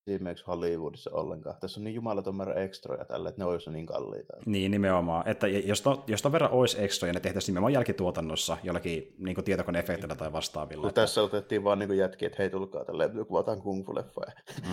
[0.07, 1.57] esimerkiksi Hollywoodissa ollenkaan.
[1.61, 4.33] Tässä on niin jumalaton määrä ekstroja tällä, että ne olisi niin kalliita.
[4.47, 5.29] Niin, nimenomaan.
[5.29, 10.15] Että jos, to, jos ton verran olisi ekstroja, ne tehtäisiin nimenomaan jälkituotannossa jollakin niin tietokoneefektillä
[10.15, 10.89] tai vastaavilla.
[10.89, 11.01] Että...
[11.01, 14.21] Tässä otettiin vaan niin jätkiä, että hei tulkaa tälleen, kuvataan kung fu.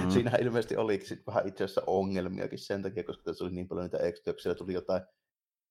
[0.03, 0.09] Mm.
[0.13, 3.85] Siinä ilmeisesti oli sit vähän itse asiassa ongelmiakin sen takia, koska tässä oli niin paljon
[3.85, 5.01] niitä ekstroja, siellä tuli jotain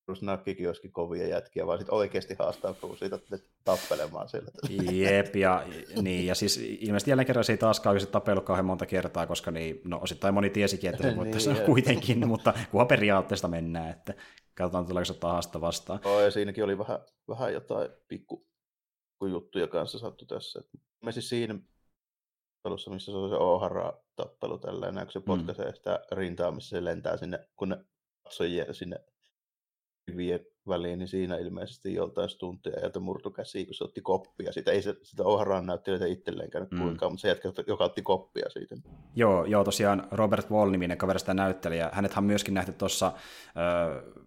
[0.08, 3.18] Bruce Nackikin olisikin kovia jätkiä, vaan sitten oikeasti haastaa Bruceita
[3.64, 4.50] tappelemaan siellä.
[4.92, 5.66] Jep, ja,
[6.02, 9.50] niin, ja siis ilmeisesti jälleen kerran se ei taaskaan olisi tapellut kauhean monta kertaa, koska
[9.50, 14.14] niin, no osittain moni tiesikin, että se voittaisi niin, kuitenkin, mutta kunhan periaatteesta mennään, että
[14.54, 16.00] katsotaan tuleeko se ottaa haasta vastaan.
[16.04, 18.46] Oh, ja siinäkin oli vähän, vähän jotain pikku,
[19.10, 20.60] pikku juttuja kanssa sattu tässä.
[21.04, 21.58] Me siis siinä
[22.56, 25.74] tappelussa, missä se on se Ohara-tappelu tällainen, kun se potkaisee mm.
[25.74, 27.84] sitä rintaa, missä se lentää sinne, kun ne
[28.22, 28.96] katsojia sinne
[30.08, 34.52] hyvien väliin, niin siinä ilmeisesti joltain stuntia ja murtu käsiä, kun se otti koppia.
[34.52, 36.78] Sitä ei se, sitä Oharaan näyttelijöitä itselleen käynyt mm.
[36.78, 38.76] kuinkaan, mutta se jätkä, joka otti koppia siitä.
[39.16, 41.90] Joo, joo tosiaan Robert Wall-niminen kaveri sitä näyttelijä.
[41.92, 44.24] Hänethän on myöskin nähty tuossa äh,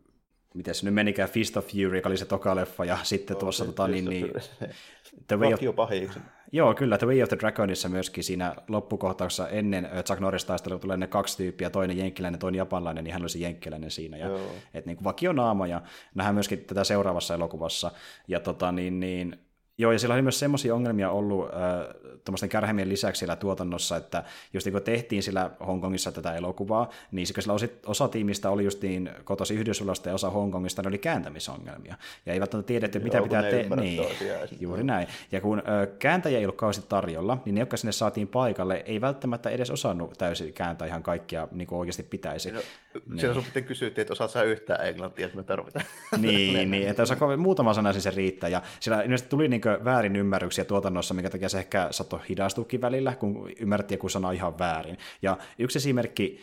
[0.54, 3.40] miten se nyt menikään, Fist of Fury, joka oli se toka leffa, ja sitten oh,
[3.40, 4.32] tuossa tota, niin, niin,
[5.28, 5.60] The Way of...
[6.52, 10.98] Joo, kyllä, The Way of the Dragonissa myöskin siinä loppukohtauksessa ennen Chuck Norris taistelua tulee
[10.98, 14.18] ne kaksi tyyppiä, toinen jenkkiläinen, toinen japanlainen, niin hän olisi jenkkiläinen siinä.
[14.18, 14.28] Ja,
[14.74, 15.82] et, niin kuin vakionaama, ja
[16.16, 17.92] nähdään myöskin tätä seuraavassa elokuvassa.
[18.28, 19.40] Ja tota, niin, niin,
[19.78, 24.24] Joo, ja sillä oli myös semmoisia ongelmia ollut äh, tuommoisten kärhemien lisäksi siellä tuotannossa, että
[24.54, 28.82] just niin kun tehtiin sillä Hongkongissa tätä elokuvaa, niin sillä osa, osa tiimistä oli just
[28.82, 31.96] niin kotosi Yhdysvalloista ja osa Hongkongista, ne oli kääntämisongelmia.
[32.26, 33.76] Ja eivät tiedetty, mitä Joo, pitää tehdä.
[33.76, 34.06] Niin,
[34.60, 35.08] juuri näin.
[35.32, 39.02] Ja kun äh, kääntäjä ei ollut kauheasti tarjolla, niin ne, jotka sinne saatiin paikalle, ei
[39.02, 42.52] välttämättä edes osannut täysin kääntää ihan kaikkia niin kuin oikeasti pitäisi.
[42.52, 42.60] No,
[43.10, 43.20] niin.
[43.20, 45.86] Siellä sun sitten kysyttiin, että osaat sä yhtään englantia, että me tarvitaan.
[46.18, 48.50] niin, niin, että osaa muutama sana siis se riittää.
[48.50, 53.52] Ja siellä tuli niin väärin ymmärryksiä tuotannossa, minkä takia se ehkä saattoi hidastuukin välillä, kun
[53.60, 54.98] ymmärrettiin joku sana ihan väärin.
[55.22, 56.40] Ja yksi esimerkki,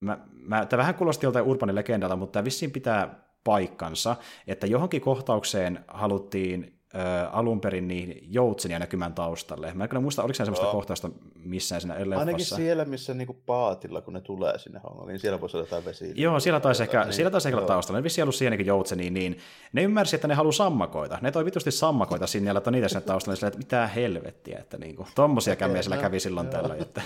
[0.00, 5.00] mä, mä, tämä vähän kuulosti joltain urbanin legendalta, mutta tämä vissiin pitää paikkansa, että johonkin
[5.00, 9.74] kohtaukseen haluttiin ö, alun perin niin joutsenia näkymään taustalle.
[9.74, 12.18] Mä en kyllä muista, oliko se semmoista kohtausta missään siinä leffassa.
[12.18, 15.84] Ainakin siellä, missä niinku paatilla, kun ne tulee sinne Hongkongiin, niin siellä voisi olla jotain
[15.84, 16.12] vesiä.
[16.16, 17.98] Joo, siellä taisi ehkä, niin, siellä taisi ehkä olla taustalla.
[17.98, 19.38] Ne vissiin ollut siihen niin joutsenia, niin
[19.72, 21.18] ne ymmärsi, että ne haluaa sammakoita.
[21.20, 24.78] Ne toi vitusti sammakoita sinne ja laittoi niitä sinne taustalle, niin että mitä helvettiä, että
[24.78, 26.76] niin kuin, tommosia kämmiä siellä no, kävi silloin joo, tällä.
[26.80, 27.02] Että.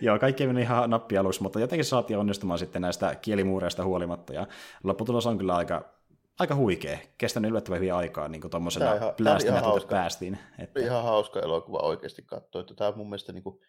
[0.06, 4.46] joo, kaikki meni ihan nappi aluksi, mutta jotenkin saatiin onnistumaan sitten näistä kielimuureista huolimatta, ja
[4.84, 6.01] lopputulos on kyllä aika
[6.38, 6.98] aika huikea.
[7.18, 10.38] Kestänyt yllättävän hyvin aikaa, niin kuin tuommoisena blästinä päästiin.
[10.58, 10.80] Että...
[10.80, 12.60] Ihan hauska elokuva oikeasti katsoa.
[12.60, 13.60] Että tämä on mun mielestä niin kuin,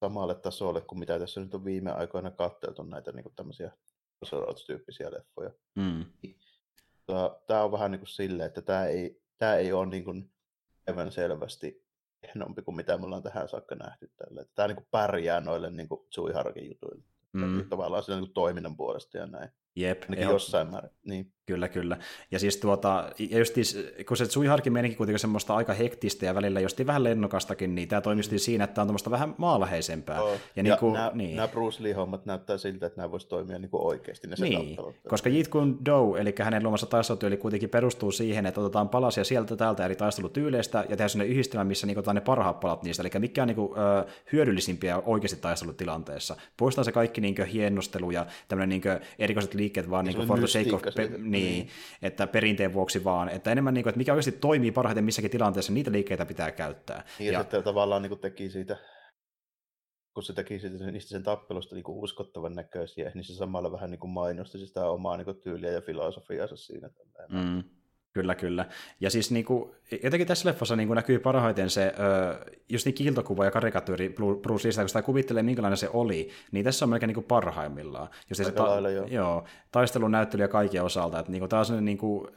[0.00, 3.72] samalle tasolle kuin mitä tässä nyt on viime aikoina katseltu näitä niin kuin tämmöisiä
[4.66, 5.50] tyyppisiä leffoja.
[5.74, 6.04] Mm.
[7.46, 10.30] Tämä on vähän niin kuin silleen, että tämä ei, tämä ei ole niin kuin
[10.88, 11.88] aivan selvästi
[12.26, 14.46] hienompi kuin mitä me ollaan tähän saakka nähty tälle.
[14.54, 17.04] Tämä niin kuin pärjää noille niin kuin Harkin jutuille.
[17.32, 17.68] Mm.
[17.68, 19.50] Tavallaan niin toiminnan puolesta ja näin.
[19.80, 20.02] Jep.
[20.02, 20.90] Ainakin jossain määrin.
[21.04, 21.32] Niin.
[21.48, 21.96] Kyllä, kyllä.
[22.30, 23.54] Ja siis tuota, ja just,
[24.08, 28.00] kun se Tsuiharkin menikin kuitenkin semmoista aika hektistä ja välillä just vähän lennokastakin, niin tämä
[28.00, 28.38] toimisti mm.
[28.38, 30.22] siinä, että tämä on tämmöistä vähän maalaheisempää.
[30.22, 30.30] Oh.
[30.30, 31.36] Ja, ja niin kuin, nämä, niin.
[31.36, 34.28] nämä Bruce Lee-hommat näyttää siltä, että nämä voisi toimia niin kuin oikeasti.
[34.28, 34.76] Ne niin,
[35.08, 39.56] koska Jeet Kune Do, eli hänen luomassa taistelutyyli kuitenkin perustuu siihen, että otetaan palasia sieltä
[39.56, 43.10] täältä eri taistelutyyleistä ja tehdään sellainen yhdistelmä, missä niin otetaan ne parhaat palat niistä, eli
[43.18, 46.36] mikä on niin kuin, ö, hyödyllisimpiä oikeasti taistelutilanteessa.
[46.56, 50.28] Poistaa se kaikki niin kuin, hiennostelu ja tämmöinen niin kuin, erikoiset liikkeet vaan niin kuin,
[50.28, 51.68] for the sake of, pe- niin, niin,
[52.02, 55.72] että perinteen vuoksi vaan, että enemmän niin kuin, että mikä oikeasti toimii parhaiten missäkin tilanteessa,
[55.72, 57.04] niitä liikkeitä pitää käyttää.
[57.18, 58.76] Niin, ja, ja sitten tavallaan niin kuin teki siitä,
[60.14, 64.00] kun se teki siitä, niistä sen tappelusta niin uskottavan näköisiä, niin se samalla vähän niin
[64.00, 66.90] kuin mainosti sitä omaa niin kuin tyyliä ja filosofiansa siinä.
[67.28, 67.77] Mm.
[68.18, 68.66] Kyllä, kyllä.
[69.00, 69.70] Ja siis niin kuin,
[70.02, 71.94] jotenkin tässä leffassa niin kuin näkyy parhaiten se
[72.68, 76.84] just niin kiiltokuva ja karikatyyri Bruce Leestä, kun sitä kuvittelee, minkälainen se oli, niin tässä
[76.84, 78.08] on melkein niin kuin parhaimmillaan.
[78.30, 79.06] Just se ta- lailla, joo.
[79.06, 79.44] joo.
[79.72, 81.18] taistelun näyttely kaikkien osalta.
[81.18, 82.28] Että niin kuin, tämä on niin kuin,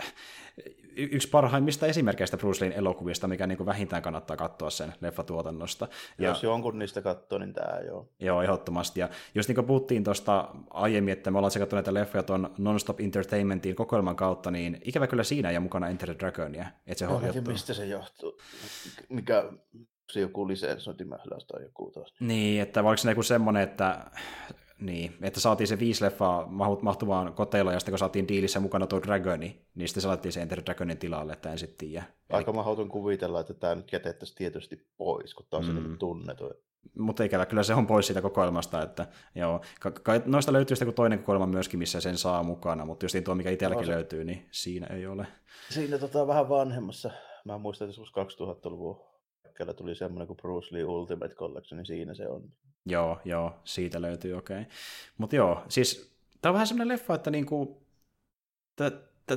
[0.96, 5.88] yksi parhaimmista esimerkkeistä Bruce Leen elokuvista, mikä niin kuin vähintään kannattaa katsoa sen leffatuotannosta.
[6.20, 8.10] Ja, Jos jonkun niistä katsoo, niin tämä joo.
[8.20, 9.00] Joo, ehdottomasti.
[9.00, 13.00] Ja just niin kuin puhuttiin tuosta aiemmin, että me ollaan sekattu näitä leffoja tuon Non-Stop
[13.00, 16.66] Entertainmentin kokoelman kautta, niin ikävä kyllä siinä ei ole mukana Enter the Dragonia.
[16.88, 18.40] Että se no, mistä se johtuu?
[19.10, 19.44] Mikä
[20.12, 22.14] se joku lisensointimähläys tai joku taas.
[22.20, 24.12] Niin, että voiko se joku semmoinen, että
[24.82, 26.48] niin, että saatiin se viisi leffaa
[26.82, 30.62] mahtuvaan koteloon, ja sitten kun saatiin diilissä mukana tuo Dragoni, niin sitten saatiin se Enter
[30.66, 32.04] Dragonin tilalle, että en sitten tiedä.
[32.30, 32.56] Aika Eli...
[32.56, 35.98] mahdoton kuvitella, että tämä nyt jätettäisiin tietysti pois, kun taas mm.
[35.98, 36.54] tunnetu.
[36.98, 40.94] Mutta ikävä kyllä se on pois siitä kokoelmasta, että joo, ka- ka- noista löytyy sitten
[40.94, 44.48] toinen kokoelma myöskin, missä sen saa mukana, mutta just tuo, mikä itselläkin no, löytyy, niin
[44.52, 45.28] siinä ei ole.
[45.70, 47.12] Siinä tota, vähän vanhemmassa,
[47.46, 49.12] mä muistan, että 2000-luvun
[49.58, 52.44] kellä tuli semmoinen kuin Bruce Lee Ultimate Collection, niin siinä se on.
[52.86, 54.62] Joo, joo, siitä löytyy, okei.
[54.62, 54.74] Okay.
[55.18, 57.84] Mutta joo, siis tämä on vähän semmoinen leffa, että niinku,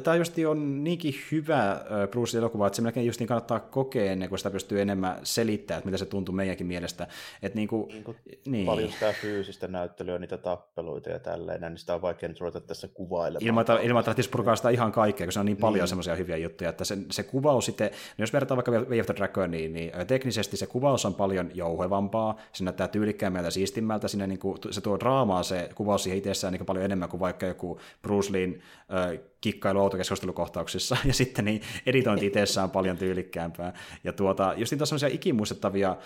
[0.00, 1.80] tämä just on niinkin hyvä
[2.10, 5.78] Bruce elokuva, että se melkein just niin kannattaa kokea ennen kuin sitä pystyy enemmän selittämään,
[5.78, 7.06] että mitä se tuntuu meidänkin mielestä.
[7.42, 8.66] Että niin kuin, niin kuin niin.
[8.66, 12.88] Paljon sitä fyysistä näyttelyä, niitä tappeluita ja tälleen, niin sitä on vaikea nyt ruveta tässä
[12.88, 13.46] kuvailemaan.
[13.46, 15.88] Ilman, että, ilman, että purkaa sitä ihan kaikkea, kun se on niin paljon niin.
[15.88, 19.14] semmoisia hyviä juttuja, että se, se kuvaus sitten, no jos vertaa vaikka Way of the
[19.16, 24.38] Dragoniin, niin teknisesti se kuvaus on paljon jouhevampaa, se näyttää tyylikkäämmältä ja siistimmältä, sinne niin
[24.38, 28.32] kuin, se tuo draamaa se kuvaus siihen itsessään niin paljon enemmän kuin vaikka joku Bruce
[28.32, 33.72] Leein äh, kikkailu autokeskustelukohtauksissa, ja sitten niin editointi itsessään on paljon tyylikkäämpää.
[34.04, 35.96] Ja tuota, just niitä on sellaisia ikimuistettavia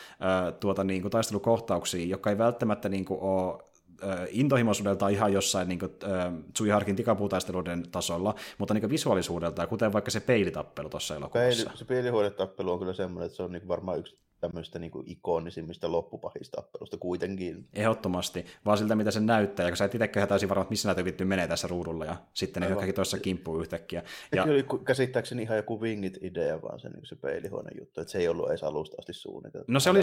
[0.61, 3.68] tuota, niin kuin taistelukohtauksia, jotka ei välttämättä niin kuin, ole
[4.31, 10.11] intohimoisuudelta ihan jossain niin kuin, äh, Tsui Harkin tikapuutaisteluiden tasolla, mutta niin visuaalisuudelta, kuten vaikka
[10.11, 11.64] se peilitappelu tuossa elokuvassa.
[11.64, 15.92] Peili, se peilihuonetappelu on kyllä semmoinen, että se on niin varmaan yksi tämmöistä niin ikonisimmista
[15.92, 17.66] loppupahistappelusta kuitenkin.
[17.74, 20.88] Ehdottomasti, vaan siltä mitä se näyttää, ja kun sä et itsekään täysin varma, että missä
[20.88, 24.03] näitä vittu menee tässä ruudulla, ja sitten ne hyökkäkin toisessa kimppuu yhtäkkiä.
[24.33, 24.42] Ja...
[24.42, 28.29] Kyllä oli käsittääkseni ihan joku wingit-idea, vaan se, niin se peilihuone juttu, että se ei
[28.29, 29.72] ollut edes alusta asti suunniteltu.
[29.72, 30.01] No se oli,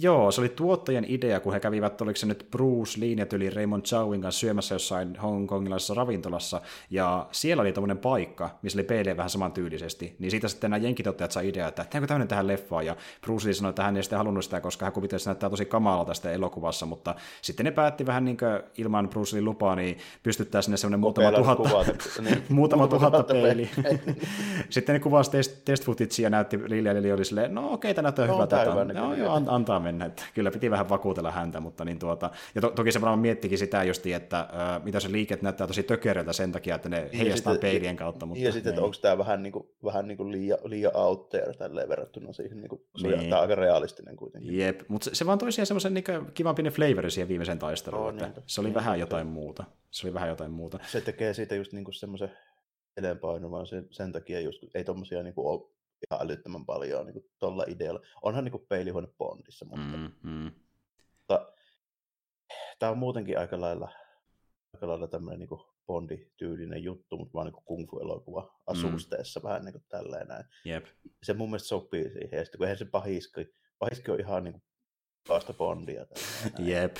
[0.00, 3.50] joo, se oli tuottajien idea, kun he kävivät, oliko se nyt Bruce Lee ja tyli
[3.50, 6.60] Raymond Chowin kanssa syömässä jossain hongkongilaisessa ravintolassa,
[6.90, 11.32] ja siellä oli tämmöinen paikka, missä oli peilejä vähän samantyylisesti, niin siitä sitten nämä jenkitottajat
[11.32, 14.18] sai idea, että tehdäänkö tämmöinen tähän leffaan, ja Bruce Bruce sanoi, että hän ei sitten
[14.18, 17.70] halunnut sitä, koska hän kuvitteli, että se näyttää tosi kamalalta tästä elokuvassa, mutta sitten ne
[17.70, 22.42] päätti vähän niin kuin ilman Bruce Lee lupaa, niin pystyttää sinne semmoinen muutama tuhatta, niin,
[22.48, 23.70] muutama tuhatta peili.
[24.70, 28.02] sitten ne kuvasi test, test footagea ja näytti Lili Lili oli silleen, no okei, tämä
[28.02, 30.04] näyttää no, hyvältä, hyvä, no, joo, joo, antaa mennä.
[30.04, 33.58] Että kyllä piti vähän vakuutella häntä, mutta niin tuota, ja to, toki se varmaan miettikin
[33.58, 37.54] sitä justi, että äh, mitä se liike näyttää tosi tökeröltä sen takia, että ne heijastaa
[37.54, 38.26] peilien kautta.
[38.26, 41.28] Mutta, ja sitten, että onko tämä vähän, niin kuin, vähän niin kuin liian, liian out
[41.28, 44.58] there tälleen verrattuna siihen niin kuin, niin tämä on aika realistinen kuitenkin.
[44.58, 48.02] Jep, mutta se, se vaan toi siihen semmoisen niin kivan pienen flavori siihen viimeiseen taisteluun,
[48.02, 49.30] oh, että niin, se oli niin, vähän jotain se.
[49.30, 49.64] muuta.
[49.90, 50.78] Se oli vähän jotain muuta.
[50.86, 52.32] Se tekee siitä just niin semmoisen
[52.96, 55.70] edeenpainuvan sen, sen takia just, ei tommosia niin kuin ole
[56.10, 58.00] ihan älyttömän paljon niin tuolla idealla.
[58.22, 60.52] Onhan niin kuin peilihuone Bondissa, mutta, mm, mm.
[61.18, 61.52] mutta
[62.78, 63.92] tämä on muutenkin aika lailla,
[64.74, 65.60] aika lailla tämmöinen niin
[65.92, 68.48] Bondi-tyylinen juttu, mutta vaan niin kung fu-elokuva mm.
[68.66, 69.44] asusteessa mm.
[69.44, 70.44] vähän niin kuin tälleen näin.
[70.64, 70.86] Jep.
[71.22, 74.52] Se mun mielestä sopii siihen, ja sitten kun eihän se pahiski, pahiski on ihan niin
[74.52, 74.62] kuin
[75.28, 76.06] vasta Bondia.
[76.58, 76.96] Jep.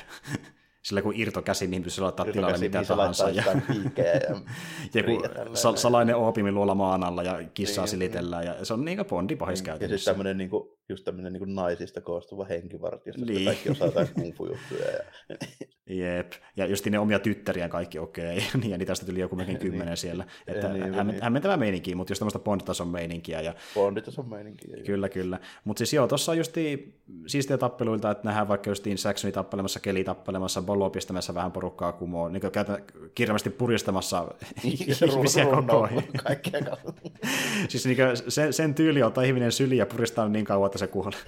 [0.82, 3.30] Sillä kun irto käsi, niin pystyy laittaa tilalle mitä niin tahansa.
[3.30, 5.02] Ja, ja, ja
[5.54, 8.44] sal- salainen oopimi luolla maan alla ja kissaa niin, silitellään.
[8.44, 9.94] Ja se on niin kuin Bondi pahis niin, käytännössä.
[9.94, 13.44] Ja sitten tämmöinen niin kuin, just tämmöinen niin naisista koostuva henkivartiosta, niin.
[13.44, 14.90] kaikki osaa jotain kung juttuja.
[14.90, 15.36] Ja...
[15.86, 18.48] Jep, ja just ne omia tyttäriä kaikki okei, okay.
[18.60, 19.96] niin, ja niitä sitten tuli joku mekin kymmenen niin.
[19.96, 20.26] siellä.
[20.46, 21.22] Että niin, häm, niin.
[21.22, 23.40] hämmentävä meininki, mutta just tämmöistä Bond-tason meininkiä.
[23.40, 23.54] Ja...
[23.74, 24.76] Bond-tason meininkiä.
[24.86, 25.38] Kyllä, kyllä.
[25.64, 26.54] Mutta siis joo, tuossa on just
[27.26, 32.32] siistiä tappeluilta, että nähdään vaikka justiin Saxoni tappelemassa, Keli tappelemassa, Bolo pistämässä vähän porukkaa kumoon,
[32.32, 32.42] niin
[33.14, 36.02] kirjallisesti puristamassa ihmisiä koko ajan.
[37.68, 37.96] siis niin
[38.28, 41.18] sen, sen tyyli ottaa ihminen syli ja puristaa niin kauan, että se kuolee.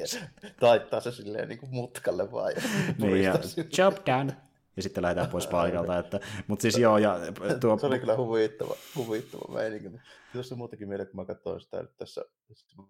[0.60, 2.52] Taittaa se silleen niin kuin mutkalle vaan.
[2.52, 2.62] Ja
[2.98, 3.34] niin, ja
[3.78, 4.36] job done.
[4.76, 5.98] Ja sitten lähdetään pois paikalta.
[5.98, 7.18] Että, mutta siis joo, ja
[7.60, 7.78] tuo...
[7.78, 9.90] Se oli kyllä huvittava, huvittava meininki.
[10.32, 12.24] Tuossa muutenkin mieleen, kun mä katsoin sitä tässä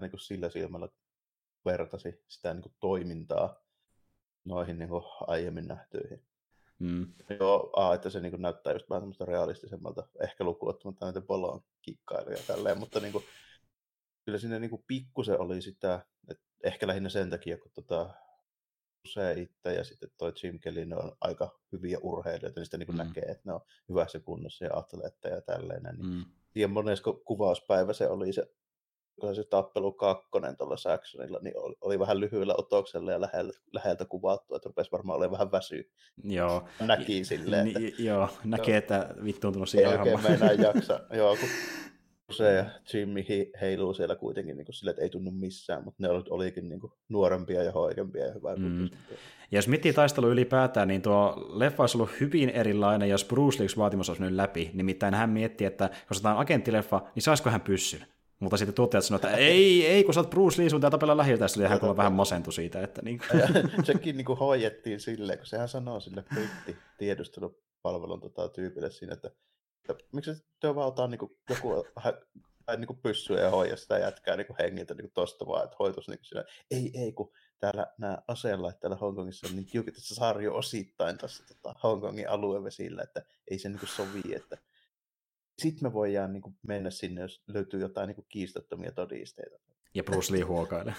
[0.00, 0.88] niin kuin sillä silmällä
[1.64, 3.69] vertasi sitä niin kuin toimintaa
[4.44, 6.22] noihin niin kuin aiemmin nähtyihin.
[6.78, 7.12] Mm.
[7.40, 11.60] Joo, a, että se niin kuin näyttää just vähän semmoista realistisemmalta, ehkä lukuottamatta näitä Bolon
[11.82, 13.24] kikkailuja tälleen, mutta niin kuin,
[14.24, 18.10] kyllä siinä niin kuin pikkusen oli sitä, että ehkä lähinnä sen takia, kun tota,
[19.08, 22.86] se itse ja sitten toi Jim Kelly, ne on aika hyviä urheilijoita, niin sitä niin
[22.86, 23.04] kuin mm.
[23.04, 25.82] näkee, että ne on hyvässä kunnossa ja atleetteja ja tälleen.
[25.82, 26.24] Niin mm.
[26.54, 28.46] Ja monesko kuvauspäivä se oli se,
[29.20, 34.04] kun se tappelu kakkonen tuolla Saxonilla, niin oli, oli vähän lyhyellä otoksella ja läheltä, läheltä
[34.04, 35.82] kuvattu, että rupesi varmaan olemaan vähän väsyä.
[36.24, 36.68] Joo.
[36.80, 37.78] Näki silleen, että...
[37.80, 41.00] Ni, joo, näkee, että vittu on tullut siihen Ei oikein meinaa jaksa.
[41.18, 41.48] joo, kun
[42.36, 43.24] se ja Jimmy
[43.60, 47.62] heiluu siellä kuitenkin niin sille, että ei tunnu missään, mutta ne olikin niin kuin, nuorempia
[47.62, 48.84] ja hoikempia ja hyvää mm.
[49.50, 53.76] Ja jos miettii taistelu ylipäätään, niin tuo leffa olisi ollut hyvin erilainen, jos Bruce Lee's
[53.76, 54.70] vaatimus olisi mennyt läpi.
[54.74, 58.06] Nimittäin hän mietti, että jos tämä on agenttileffa, niin saisiko hän pyssyn?
[58.40, 61.16] Mutta sitten tuottajat sanoivat, että ei, ei, kun sä oot Bruce Lee, sun pitää tapella
[61.16, 62.82] lähiltä, ja hän kyllä vähän masentui siitä.
[62.82, 63.40] Että niin kuin.
[63.40, 63.48] Ja
[63.84, 69.30] sekin niin kuin hoidettiin silleen, kun sehän sanoo sille britti tiedustelupalvelun tota, tyypille siinä, että
[69.88, 71.84] että miksi te vaan ottaa niin joku
[72.66, 76.18] tai niin pyssyä ja hoida sitä jätkää niin hengiltä niin tosta vaan, että hoitus niin
[76.22, 76.44] siinä.
[76.70, 81.18] Ei, ei, kun täällä nämä aseenlaitteilla täällä Hongkongissa on niin tiukit, että se sarjo osittain
[81.18, 84.58] tässä tota, Hongkongin aluevesillä, että ei se niin sovi, että
[85.60, 89.56] sitten me voidaan niin mennä sinne, jos löytyy jotain niin kiistattomia todisteita.
[89.94, 90.94] Ja Bruce Lee huokailee.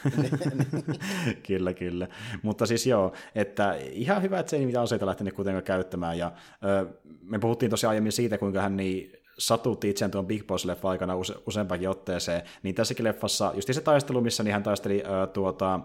[1.47, 2.07] kyllä, kyllä.
[2.43, 6.17] Mutta siis joo, että ihan hyvä, että se ei mitään aseita lähtenyt kuitenkaan käyttämään.
[6.17, 6.31] Ja,
[6.65, 11.15] ö, me puhuttiin tosiaan aiemmin siitä, kuinka hän niin satutti itseään tuon Big Boss-leffa aikana
[11.15, 15.79] use, useampakin otteeseen, niin tässäkin leffassa, just se taistelu, missä niin hän taisteli äh, tuota,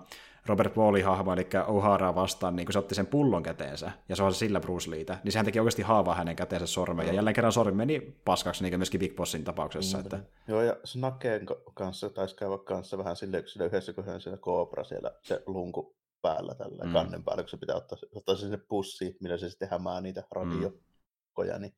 [0.49, 4.23] Robert Wallin hahmo, eli O'Hara vastaan, niin kun se otti sen pullon käteensä, ja se
[4.23, 7.53] on sillä Bruce Leetä, niin sehän teki oikeasti haavaa hänen käteensä sormeen, ja jälleen kerran
[7.53, 9.99] sormi meni paskaksi, niin kuin myöskin Big Bossin tapauksessa.
[9.99, 10.21] Mm, että...
[10.49, 14.85] Joo, ja Snakeen kanssa taisi käydä kanssa vähän sille, sille yhdessä, kun hän siellä Cobra
[14.85, 16.93] siellä, se lunku päällä tällä mm.
[16.93, 21.55] kannen päällä, kun se pitää ottaa, ottaa sinne pussiin, millä se sitten hämää niitä radiokoja,
[21.55, 21.61] mm.
[21.61, 21.75] niin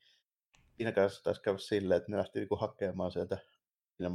[0.76, 3.38] siinä kanssa taisi käydä silleen, että ne lähti niinku hakemaan sieltä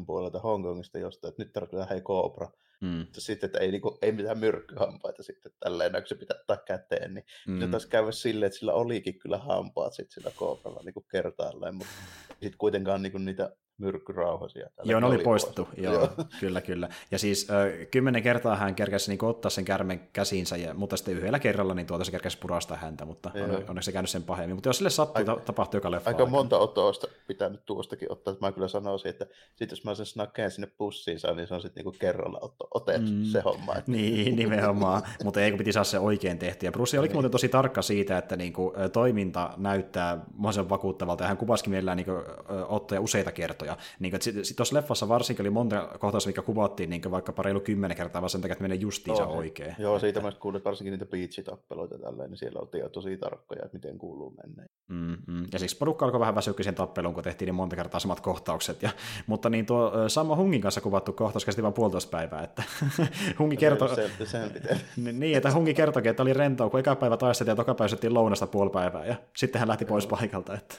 [0.06, 3.08] puolelta Hongkongista jostain, että nyt tarvitaan hei Cobra, Mm.
[3.18, 7.26] Sitten, että ei, niinku, ei mitään myrkkyhampaita sitten tälleen, kun se pitää ottaa käteen, niin
[7.48, 7.60] mm.
[7.60, 11.94] se taisi käydä silleen, että sillä olikin kyllä hampaat sitten sillä koopralla niin kertaalleen, mutta
[12.30, 14.70] sitten kuitenkaan niin kuin niitä myrkkyrauhasia.
[14.84, 16.10] Joo, ne oli poistettu, joo, joo.
[16.40, 16.90] kyllä, kyllä.
[17.12, 21.18] Ja siis ö, kymmenen kertaa hän kerkäsi niin ottaa sen kärmen käsiinsä, ja, mutta sitten
[21.18, 24.56] yhdellä kerralla niin tuota se kerkäsi purastaa häntä, mutta on, onneksi se käynyt sen pahemmin.
[24.56, 26.10] Mutta jos sille sattuu, aika, tapahtuu joka leffa.
[26.10, 29.96] Aika monta otosta pitää nyt tuostakin ottaa, että mä kyllä sanoisin, että sit jos mä
[29.96, 33.42] sen snakkeen sinne pussiin saan, niin se on sitten niinku kerralla otto, otet mm, se
[33.42, 33.76] homma.
[33.76, 33.92] Että...
[33.92, 36.66] Niin, nimenomaan, mutta ei kun piti saada se oikein tehty.
[36.66, 37.16] Ja Bruce olikin niin.
[37.16, 42.12] muuten tosi tarkka siitä, että niinku, toiminta näyttää mahdollisimman vakuuttavalta, ja hän kuvasikin mielellään niinku,
[42.68, 43.78] ottoja useita kertoja.
[44.00, 48.22] Niinku, sitten tuossa leffassa varsinkin oli monta kohtaus, mikä kuvattiin niin vaikka reilu kymmenen kertaa,
[48.22, 49.76] vaan sen takia, että menee justiinsa oh, oikein.
[49.80, 50.32] Joo, siitä että...
[50.32, 54.36] mä kuulin, varsinkin niitä beach-tappeluita tälleen, niin siellä oltiin jo tosi tarkkoja, että miten kuuluu
[54.44, 54.66] mennä.
[54.90, 55.46] Mm, mm.
[55.54, 58.82] Ja siksi porukka alkoi vähän väsyä sen tappeluun, kun tehtiin niin monta kertaa samat kohtaukset.
[58.82, 58.90] Ja,
[59.28, 62.44] mutta niin tuo Sammo Hungin kanssa kuvattu kohtaus kesti vain puolitoista päivää.
[62.44, 62.64] Että
[63.40, 63.96] Hungi kertoi...
[63.96, 64.52] Se, sen
[65.20, 68.48] niin, että Hungi kertoi, että oli rentoa, kun eka päivä taisteltiin ja toka päivä lounasta
[68.48, 69.06] puoli päivää.
[69.06, 70.54] Ja sitten hän lähti pois paikalta.
[70.54, 70.76] Että...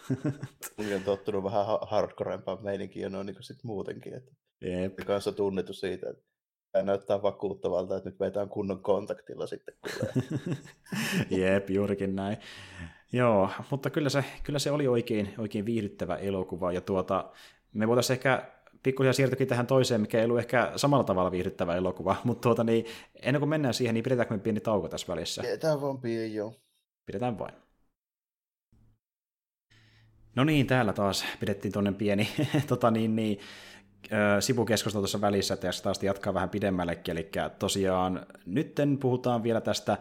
[0.79, 4.15] Hungi on tottunut vähän hardcorempaan meininkiin ja noin niin kuin sit muutenkin.
[4.15, 4.33] Että
[4.65, 4.97] Jep.
[4.97, 6.25] Kanssa tunnettu siitä, että
[6.73, 9.75] tämä näyttää vakuuttavalta, että nyt vetään kunnon kontaktilla sitten.
[11.31, 12.37] Jep, juurikin näin.
[13.15, 17.31] Joo, mutta kyllä se, kyllä se oli oikein, oikein viihdyttävä elokuva, ja tuota,
[17.75, 18.51] me voitaisiin ehkä
[18.83, 22.87] pikkuhiljaa siirtyäkin tähän toiseen, mikä ei ollut ehkä samalla tavalla viihdyttävä elokuva, mutta tuota, niin,
[23.23, 25.43] ennen kuin mennään siihen, niin pidetäänkö me pieni tauko tässä välissä?
[25.43, 26.55] Pidetään vaan pieni, joo.
[27.07, 27.55] Pidetään vain.
[30.37, 32.29] No niin, täällä taas pidettiin tuonne pieni
[32.69, 33.39] tota niin, niin,
[34.41, 39.99] sivukeskustelu tuossa välissä, että taas jatkaa vähän pidemmällekin, eli tosiaan nytten puhutaan vielä tästä,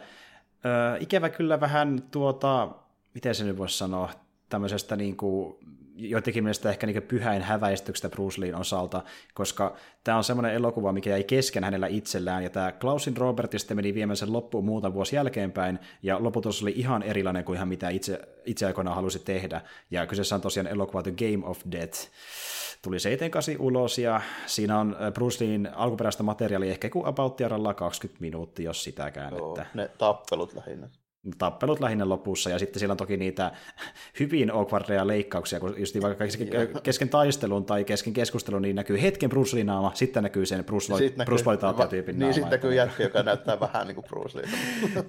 [0.66, 2.83] ö, ikävä kyllä vähän tuota,
[3.14, 4.10] miten se nyt voisi sanoa,
[4.50, 5.56] tämmöisestä niin kuin,
[5.96, 9.02] joidenkin mielestä ehkä niin pyhäin häväistyksestä Bruce Leen osalta,
[9.34, 13.94] koska tämä on semmoinen elokuva, mikä jäi kesken hänellä itsellään, ja tämä Klausin Robertista meni
[13.94, 18.20] viemään sen loppuun muutaman vuosi jälkeenpäin, ja loputus oli ihan erilainen kuin ihan mitä itse,
[18.46, 22.00] itse aikoinaan halusi tehdä, ja kyseessä on tosiaan elokuva The Game of Death,
[22.82, 27.38] tuli 78 ulos, ja siinä on äh, Bruce Leen alkuperäistä materiaalia ehkä kuin about
[27.76, 29.34] 20 minuuttia, jos sitäkään.
[29.34, 29.66] Joo, että...
[29.74, 30.90] ne tappelut lähinnä
[31.38, 33.52] tappelut lähinnä lopussa, ja sitten siellä on toki niitä
[34.20, 36.26] hyvin awkwardeja leikkauksia, kun just vaikka
[36.84, 40.94] kesken, taistelun tai kesken keskustelun, niin näkyy hetken Bruce Lee naama, sitten näkyy sen Bruce,
[40.94, 44.46] Lloyd, Bruce Lloyd tyypin Niin, sitten näkyy jätkä, joka näyttää vähän niin kuin Bruce Lee.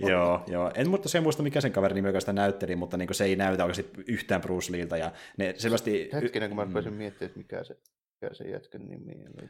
[0.13, 0.71] joo, joo.
[0.75, 3.65] En mutta se muista, mikä sen kaverin nimi sitä näytteli, mutta niin se ei näytä
[3.65, 6.11] oikeasti yhtään Bruce Leeltä, ja ne selvästi...
[6.13, 6.99] Hetkinen, kun mä rupesin mm.
[6.99, 7.77] miettimään, että mikä se,
[8.21, 9.49] mikä se jätkän nimi oli.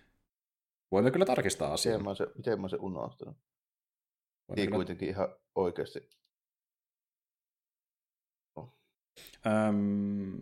[0.92, 1.98] Voimme kyllä tarkistaa asiaa.
[1.98, 3.36] Miten mä se, miten mä se unohtanut?
[4.56, 6.08] Niin kuitenkin ihan oikeasti
[9.46, 10.40] Öm,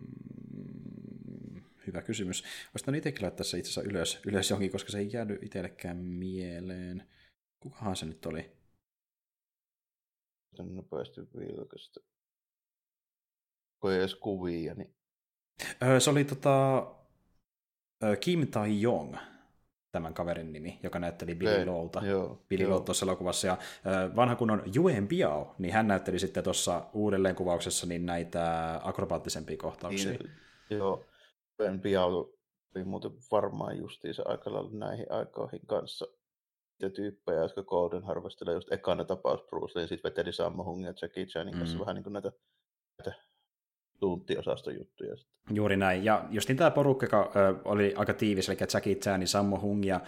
[1.87, 2.43] hyvä kysymys.
[2.73, 7.07] Voisi itsekin laittaa se itse asiassa ylös, ylös johonkin, koska se ei jäänyt itsellekään mieleen.
[7.59, 8.51] Kukahan se nyt oli?
[10.55, 11.99] Sen nopeasti vilkasta.
[13.79, 14.95] Kun ei edes kuvia, niin...
[15.83, 16.87] Öö, se oli tota,
[18.19, 19.15] Kim Tai-jong
[19.93, 22.01] tämän kaverin nimi, joka näytteli Billy Lowta.
[22.49, 23.47] Billy Low tuossa elokuvassa.
[23.47, 23.57] Ja
[24.15, 30.11] vanha kunnon Yuen Biao, niin hän näytteli sitten tuossa uudelleenkuvauksessa niin näitä akrobaattisempia kohtauksia.
[30.11, 30.31] Niin,
[30.69, 31.05] joo,
[31.59, 32.33] Yuen Biao
[32.75, 36.05] oli muuten varmaan justiinsa aika lailla näihin aikoihin kanssa
[36.81, 40.93] niitä tyyppejä, jotka Golden Harvestilla just ekana tapaus Bruce Lee, sitten veteli Sammo Hung ja
[41.01, 41.79] Jackie Chanin kanssa mm.
[41.79, 42.31] vähän niin kuin näitä,
[42.97, 43.19] näitä
[43.99, 45.15] tunttiosaston juttuja.
[45.17, 45.55] Sitten.
[45.55, 46.05] Juuri näin.
[46.05, 49.85] Ja just niin tämä porukka, joka ö, oli aika tiivis, eli Jackie Chan, Sammo Hung
[49.85, 50.01] ja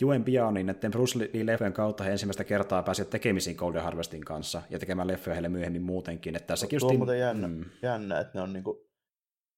[0.00, 4.62] Juen Biao, niin näiden Bruce Lee-leffojen kautta he ensimmäistä kertaa pääsivät tekemisiin Golden Harvestin kanssa
[4.70, 6.36] ja tekemään leffoja heille myöhemmin muutenkin.
[6.36, 7.64] Että tässäkin Tuo on jännä, mm.
[7.82, 8.90] jännä, että ne on niinku,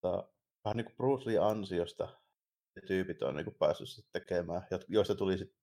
[0.01, 0.29] ta,
[0.65, 2.09] vähän niin kuin Bruce Lee ansiosta
[2.77, 5.59] ne tyypit on niinku päässyt sitten tekemään, joista tuli sitten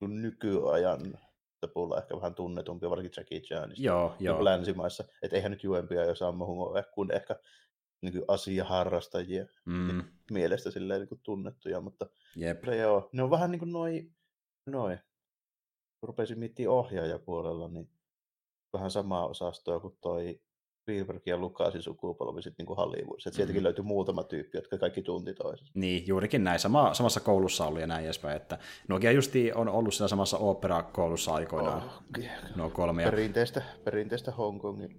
[0.00, 1.18] nykyajan
[1.66, 4.44] pulla ehkä vähän tunnetumpi, varsinkin Jackie Chanista joo, joo.
[4.44, 5.04] länsimaissa.
[5.22, 7.36] Että eihän nyt juempia ja Sammo Hungo kun ehkä
[8.02, 10.04] niin asiaharrastajia mm.
[10.30, 12.64] mielestä silleen niin kuin tunnettuja, mutta Jep.
[12.64, 14.10] Se, joo, ne on vähän niin kuin noi,
[14.66, 14.98] noi.
[16.02, 17.90] Rupesin miettimään ohjaajapuolella, niin
[18.72, 20.40] vähän samaa osastoa kuin toi
[20.88, 23.30] Spielberg ja Lucasin sukupolvi sitten niin Hollywoodissa.
[23.30, 23.64] Sieltäkin mm.
[23.64, 25.72] löytyi muutama tyyppi, jotka kaikki tunti toisensa.
[25.74, 26.58] Niin, juurikin näin.
[26.58, 28.36] Sama, samassa koulussa oli ja näin edespäin.
[28.36, 28.58] Että
[28.88, 31.82] Nokia justi on ollut siinä samassa opera-koulussa aikoinaan.
[31.82, 32.02] Oh,
[32.56, 33.04] no kolme.
[33.04, 34.96] Perinteistä, perinteistä Hongkongin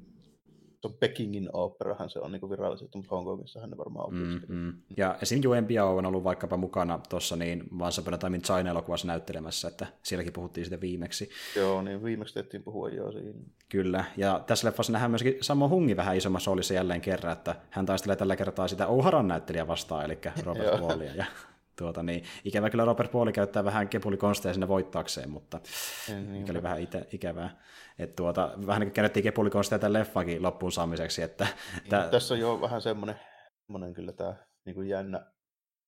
[0.82, 4.14] se on Pekingin operahan se on niin virallisesti, mutta Hongkongissahan ne varmaan on.
[4.14, 4.74] Mm, mm.
[4.98, 5.42] Ja esim.
[5.46, 9.68] Yuen Biao on ollut vaikkapa mukana tuossa niin Once Upon a Time in China-elokuvassa näyttelemässä,
[9.68, 11.30] että sielläkin puhuttiin sitä viimeksi.
[11.56, 13.40] Joo, niin viimeksi tehtiin puhua jo siinä.
[13.70, 17.86] Kyllä, ja tässä leffassa nähdään myöskin Sammo Hungi vähän isommassa roolissa jälleen kerran, että hän
[17.86, 21.16] taistelee tällä kertaa sitä Ouharan näyttelijä vastaan, eli Robert Wallia.
[21.16, 21.26] Ja
[21.80, 25.60] tuota, niin, ikävä kyllä Robert Pauli käyttää vähän kepulikonsteja sinne voittaakseen, mutta
[26.08, 27.64] niin, oli vähän ite, ikävää.
[28.00, 31.22] Et tuota, vähän niin käytettiin kepulikonsteja tämän leffankin loppuun saamiseksi.
[31.22, 32.10] Että, niin, tää...
[32.10, 33.20] Tässä on jo vähän semmoinen,
[33.66, 35.32] semmoinen kyllä tämä niin kuin jännä,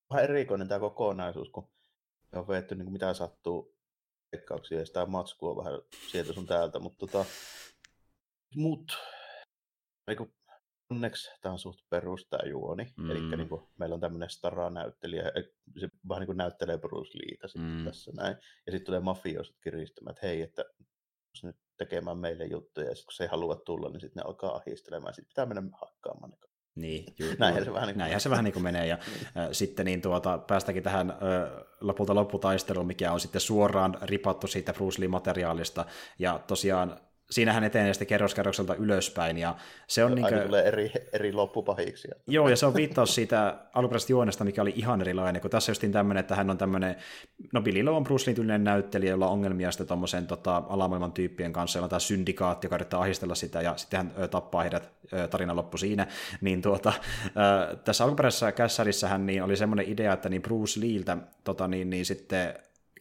[0.09, 1.69] vähän erikoinen tämä kokonaisuus, kun
[2.35, 3.75] on veetty niin kuin mitä sattuu
[4.31, 5.81] veikkauksia ja sitä matskua vähän
[6.11, 7.25] sieltä sun täältä, mutta tota,
[8.55, 8.97] mut,
[10.07, 10.33] niin
[10.91, 12.93] onneksi tämä on suht perus tämä juoni.
[12.97, 13.11] Mm.
[13.11, 15.23] Eli niin kuin, meillä on tämmöinen stara-näyttelijä,
[15.79, 17.85] se vähän niin kuin näyttelee Bruce Leeta mm.
[17.85, 18.37] tässä näin.
[18.65, 20.65] Ja sitten tulee mafioiset kiristämään, että hei, että
[21.43, 24.55] nyt tekemään meille juttuja, ja sitten kun se ei halua tulla, niin sitten ne alkaa
[24.55, 26.37] ahistelemaan, sitten pitää mennä hakkaamaan ne
[26.75, 28.87] niin, juu, näinhän, se vähän niin näinhän se vähän niin kuin menee.
[28.87, 29.27] Ja niin.
[29.37, 31.17] äh, sitten niin tuota, päästäkin tähän äh,
[31.81, 35.85] lopulta lopputaisteluun, mikä on sitten suoraan ripattu siitä Bruce Lee-materiaalista.
[36.19, 36.99] Ja tosiaan
[37.31, 39.37] siinähän etenee sitten kerroskerrokselta ylöspäin.
[39.37, 39.55] Ja
[39.87, 40.47] se on Aina niin kuin...
[40.47, 42.07] tulee eri, eri loppupahiksi.
[42.27, 45.91] Joo, ja se on viittaus siitä alkuperäisestä juonesta, mikä oli ihan erilainen, kun tässä justiin
[45.91, 46.95] tämmöinen, että hän on tämmöinen,
[47.53, 51.77] no Billy on Bruce Lee näyttelijä, jolla on ongelmia sitten tuommoisen tota, alamaailman tyyppien kanssa,
[51.77, 55.27] jolla on tämä syndikaatti, joka yrittää ahistella sitä, ja sitten hän ö, tappaa heidät, ö,
[55.27, 56.07] tarina loppu siinä.
[56.41, 56.93] Niin tuota,
[57.25, 62.05] ö, tässä alkuperäisessä kässärissähän niin oli semmoinen idea, että niin Bruce Leeltä tota, niin, niin
[62.05, 62.53] sitten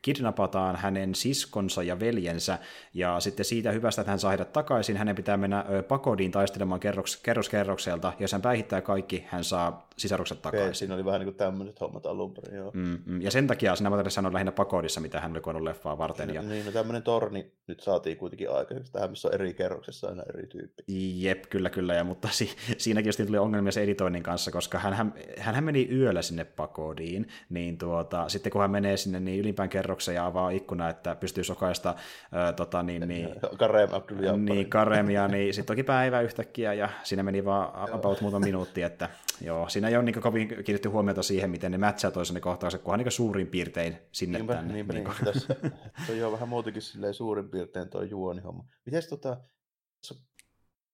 [0.03, 2.59] kidnapataan hänen siskonsa ja veljensä,
[2.95, 7.17] ja sitten siitä hyvästä, että hän saa heidät takaisin, hänen pitää mennä pakodiin taistelemaan kerros,
[7.17, 10.67] kerros kerrokselta, ja jos hän päihittää kaikki, hän saa sisarukset takaisin.
[10.67, 12.71] Okay, siinä oli vähän niin kuin tämmöiset hommat alun perin, joo.
[12.75, 13.23] Mm, mm.
[13.23, 16.35] Ja sen takia siinä materiaalissa on lähinnä pakodissa, mitä hän oli koonnut leffaa varten.
[16.35, 16.43] Ja...
[16.43, 20.47] Niin, no tämmöinen torni nyt saatiin kuitenkin aikaiseksi tähän, missä on eri kerroksessa aina eri
[20.47, 20.83] tyyppi.
[21.23, 25.15] Jep, kyllä, kyllä, ja, mutta si- siinäkin just tuli ongelmia se editoinnin kanssa, koska hän,
[25.39, 30.15] hän meni yöllä sinne pakodiin, niin tuota, sitten kun hän menee sinne niin ylimpään kerrokseen
[30.15, 33.29] ja avaa ikkuna, että pystyy sokaista äh, tota, niin, niin,
[33.59, 33.91] Karem
[34.45, 39.09] Niin, Karemia, niin sitten toki päivä yhtäkkiä, ja siinä meni vaan about muutama minuutti, että
[39.41, 42.99] joo, siinä ei ole niin kovin kiinnitetty huomiota siihen, miten ne matchaa toisen kohtaukset, kunhan
[43.01, 44.75] niin suurin piirtein sinne niinpä, tänne.
[44.75, 45.25] Niinpä, niin niin.
[45.25, 45.57] Tässä,
[46.07, 46.83] se on jo vähän muutenkin
[47.13, 48.65] suurin piirtein tuo juonihomma.
[48.87, 49.37] Miten tota,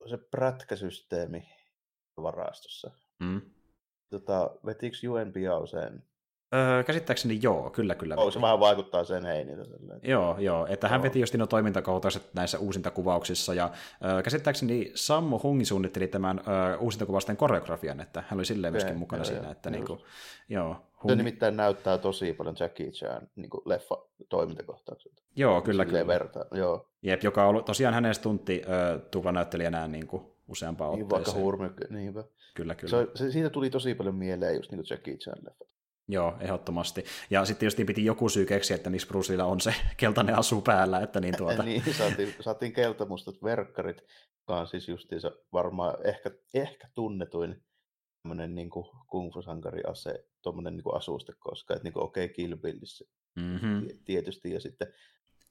[0.07, 1.49] se prätkäsysteemi
[2.22, 2.90] varastossa?
[3.20, 3.40] Mm.
[4.11, 6.03] Tota, vetikö Juen Biauseen
[6.55, 8.16] Öö, käsittääkseni joo, kyllä kyllä.
[8.16, 9.64] Oh, se vähän vaikuttaa sen heiniltä.
[10.03, 11.03] Joo, joo, että hän joo.
[11.03, 13.70] veti just nuo toimintakohtaiset näissä uusintakuvauksissa, ja
[14.05, 19.20] öö, käsittääkseni Sammo Hungi suunnitteli tämän öö, uusintakuvausten koreografian, että hän oli silleen myöskin mukana
[19.20, 20.01] joo, siinä, joo, että niin kuin,
[20.49, 20.76] joo.
[21.03, 21.12] Hungi...
[21.12, 25.22] Se nimittäin näyttää tosi paljon Jackie Chan niin kuin leffa toimintakohtaukselta.
[25.36, 26.07] Joo, kyllä, kyllä.
[26.07, 26.88] Verta, joo.
[27.03, 31.26] Jep, joka on ollut tosiaan hänestä tunti öö, tuplanäyttelijänä niin kuin useampaan niin, otteeseen.
[31.26, 32.24] Vaikka hurmykkä, niinpä.
[32.55, 32.90] Kyllä, kyllä.
[32.90, 35.68] Se, se, siitä tuli tosi paljon mieleen just niin kuin Jackie Chan leffat.
[36.09, 37.04] Joo, ehdottomasti.
[37.30, 41.00] Ja sitten just piti joku syy keksiä, että miksi Bruceilla on se keltainen asu päällä.
[41.00, 41.62] Että niin, tuota...
[41.62, 44.02] niin saatiin, saatiin keltamustat verkkarit,
[44.38, 47.64] joka on siis justiinsa varmaan ehkä, ehkä tunnetuin
[48.22, 52.24] tämmöinen niin kuin kung fu sankari ase, tuommoinen niin asuste, koska että niin kuin, okei,
[52.24, 53.04] okay, Kill Billissä
[53.36, 53.88] mm-hmm.
[54.04, 54.92] tietysti, ja sitten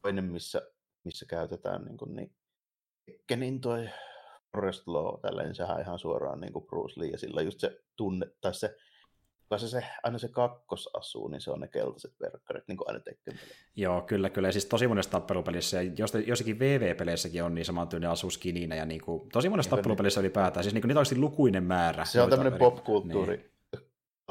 [0.02, 0.62] toinen, missä,
[1.04, 2.36] missä käytetään niin kuin, niin,
[3.28, 3.90] Kenin toi
[4.52, 8.26] Forest Law, tälleen sehän ihan suoraan niin kuin Bruce Lee, ja sillä just se tunne,
[8.42, 8.76] tai se
[9.58, 13.34] se, se, aina se kakkosasu, niin se on ne keltaiset verkkarit, niin kuin aina tekee.
[13.76, 14.48] Joo, kyllä, kyllä.
[14.48, 15.92] Ja siis tosi monessa tappelupelissä, ja
[16.28, 20.26] jossakin VV-peleissäkin on niin samantyinen asu skininä, ja niin kuin, tosi monessa niin, tappelupelissä niin.
[20.26, 20.64] ylipäätään.
[20.64, 22.06] Siis niin kuin, niitä on lukuinen määrä.
[22.06, 23.38] Se on tämmöinen popkulttuuri.
[23.38, 23.55] Niin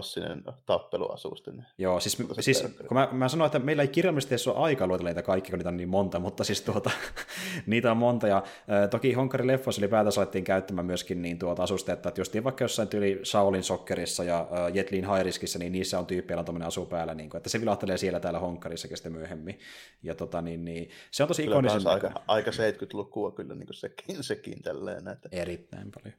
[0.05, 1.67] klassinen tappeluasusten.
[1.79, 5.23] Joo, siis, siis kun mä, mä sanoin, että meillä ei kirjallisesti ole aika luetella niitä
[5.23, 6.91] kaikki, kun niitä on niin monta, mutta siis tuota,
[7.67, 12.09] niitä on monta, ja äh, toki Honkari leffoissa ylipäätään alettiin käyttämään myöskin niin tuota asusteetta,
[12.09, 16.39] että just vaikka jossain tyyli Shaolin Sokkerissa ja äh, Jetlin Hairiskissä, niin niissä on tyyppiä,
[16.39, 19.59] on tuommoinen asu päällä, niin kuin, että se vilahtelee siellä täällä Honkarissakin sitten myöhemmin,
[20.03, 24.25] ja tota, niin, niin, se on tosi ikonisen aika, aika 70-lukua kyllä niin kuin sekin,
[24.25, 25.09] sekin tälleen.
[25.09, 25.29] Että...
[25.33, 26.15] Erittäin paljon.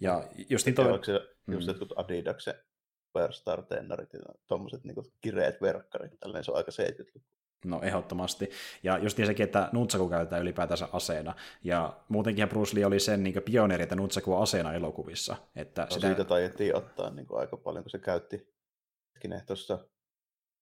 [0.00, 1.04] Ja just niin toi...
[1.04, 1.70] Se, just mm.
[1.70, 2.54] jotkut Adidaksen
[3.14, 7.34] Superstar-tennarit ja tuommoiset niin kireet verkkarit, tällainen se on aika 70
[7.64, 8.50] No ehdottomasti.
[8.82, 11.34] Ja just niin sekin, että Nunchaku käytetään ylipäätänsä aseena.
[11.62, 15.36] Ja muutenkin Bruce Lee oli sen niin pioneeri, että Nunchaku on aseena elokuvissa.
[15.56, 16.06] Että no, sitä...
[16.06, 18.54] siitä taidettiin ottaa niin kuin aika paljon, kun se käytti
[19.14, 19.78] hetkinen tuossa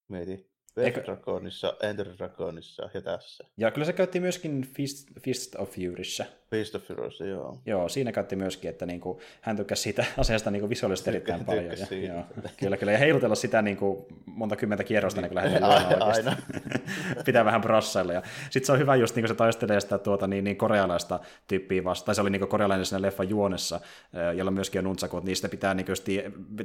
[0.09, 1.03] mietin Eikö...
[1.05, 3.45] Dragonissa, Enter Dragonissa ja tässä.
[3.57, 7.59] Ja kyllä se käytti myöskin Fist, Fist of Furyssä Beast of Heroes, joo.
[7.67, 11.65] Joo, siinä käytti myöskin, että niin kuin, hän tykkäsi siitä asiasta niin visuaalisesti erittäin paljon.
[11.65, 12.25] Ja, joo,
[12.57, 16.37] kyllä, kyllä, ja heilutella sitä niin kuin, monta kymmentä kierrosta niin kuin lähdetään aina.
[17.25, 18.13] Pitää vähän brassailla.
[18.13, 21.21] Ja sitten se on hyvä just, niin kuin se taistelee sitä tuota, niin, niin korealaista
[21.49, 23.81] tyyppiä vastaan, tai se oli niin korealainen siinä leffan juonessa,
[24.37, 25.97] jolla myöskin on nuntsakut, niin sitä pitää niin kuin,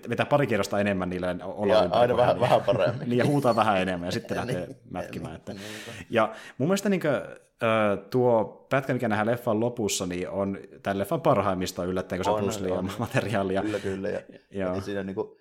[0.10, 3.10] vetää pari kierrosta enemmän niille olla aina vähän, vähän paremmin.
[3.10, 5.36] niin, ja huutaa vähän enemmän, ja sitten lähtee niin, mätkimään.
[5.36, 5.56] Että.
[6.10, 7.14] Ja mun mielestä niin kuin,
[8.10, 12.44] tuo pätkä, mikä nähdään leffan lopussa, niin on tämän leffan parhaimmista yllättäen, kun se on
[12.44, 13.62] Bruce Lee materiaalia.
[13.62, 14.10] Kyllä, kyllä.
[14.10, 15.38] Ja, ja siinä niin kuin,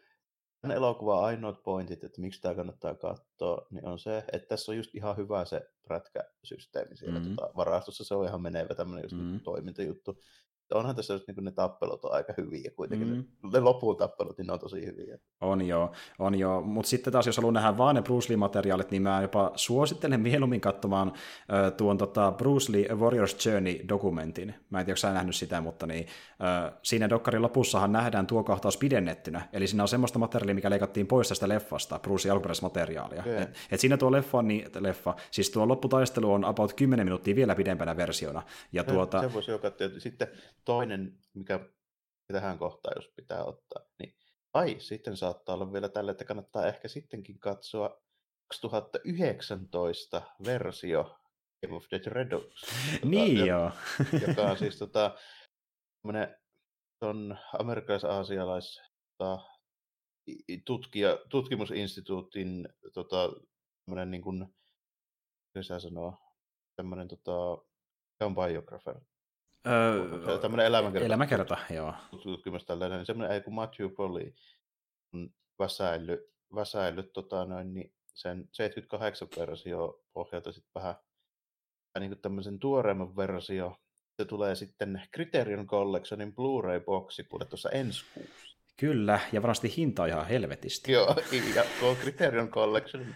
[0.71, 4.95] elokuva ainoat pointit, että miksi tämä kannattaa katsoa, niin on se, että tässä on just
[4.95, 7.37] ihan hyvä se prätkäsysteemi siellä mm-hmm.
[7.37, 8.05] tota, varastossa.
[8.05, 9.41] Se on ihan menevä tämmöinen just mm-hmm.
[9.41, 10.21] toimintajuttu
[10.75, 13.09] onhan tässä niin ne tappelut on aika hyviä kuitenkin.
[13.09, 13.51] Mm.
[13.53, 15.19] Ne loppuun tappelut, niin ne on tosi hyviä.
[15.41, 16.63] On joo, on joo.
[16.63, 20.61] Mutta sitten taas, jos haluaa nähdä vaan ne Bruce Lee-materiaalit, niin mä jopa suosittelen mieluummin
[20.61, 21.13] katsomaan
[21.53, 24.55] äh, tuon tota, Bruce Lee Warriors Journey-dokumentin.
[24.71, 26.07] Mä en tiedä, onko sä nähnyt sitä, mutta niin,
[26.67, 29.49] äh, siinä dokkarin lopussahan nähdään tuo kohtaus pidennettynä.
[29.53, 33.21] Eli siinä on semmoista materiaalia, mikä leikattiin pois tästä leffasta, Bruce alkuperäismateriaalia.
[33.21, 33.37] Okay.
[33.37, 37.55] Et, et siinä tuo leffa, niin, leffa, siis tuo lopputaistelu on about 10 minuuttia vielä
[37.55, 38.43] pidempänä versiona.
[38.73, 39.21] Ja tuota...
[39.21, 40.29] Se voisi joka Sitten
[40.67, 41.61] toinen, mikä
[42.33, 44.15] tähän kohtaan, jos pitää ottaa, niin
[44.55, 48.03] ai, sitten saattaa olla vielä tällä, että kannattaa ehkä sittenkin katsoa
[48.49, 51.19] 2019 versio
[51.63, 52.45] Game of the Redux.
[52.93, 53.71] Tota, niin joo.
[54.27, 55.19] joka on siis tota,
[57.01, 58.81] on amerikkalais-aasialais
[59.19, 59.45] tota,
[60.65, 63.33] tutkija, tutkimusinstituutin tota,
[64.07, 64.47] niin kuin,
[65.55, 66.15] mitä sanoo,
[66.77, 67.33] tämmöinen tota,
[68.21, 69.01] on biographer,
[69.67, 71.07] Öö, tämmöinen elämänkerta.
[71.07, 71.95] Elämänkerta, joo.
[72.23, 74.35] Tutkimus tällainen, niin semmoinen, ei kun Matthew Polly
[75.15, 76.21] on väsäillyt,
[76.55, 80.95] väsäillyt tota noin, niin sen 78 versio pohjalta sitten vähän
[81.99, 83.77] niin kuin tämmöisen tuoreemman versio.
[84.17, 88.57] Se tulee sitten Criterion Collectionin Blu-ray-boksi kuule tuossa ensi kuussa.
[88.77, 90.93] Kyllä, ja varmasti hinta on ihan helvetisti.
[90.93, 91.17] Joo,
[91.55, 91.65] ja
[92.01, 93.07] Criterion Collection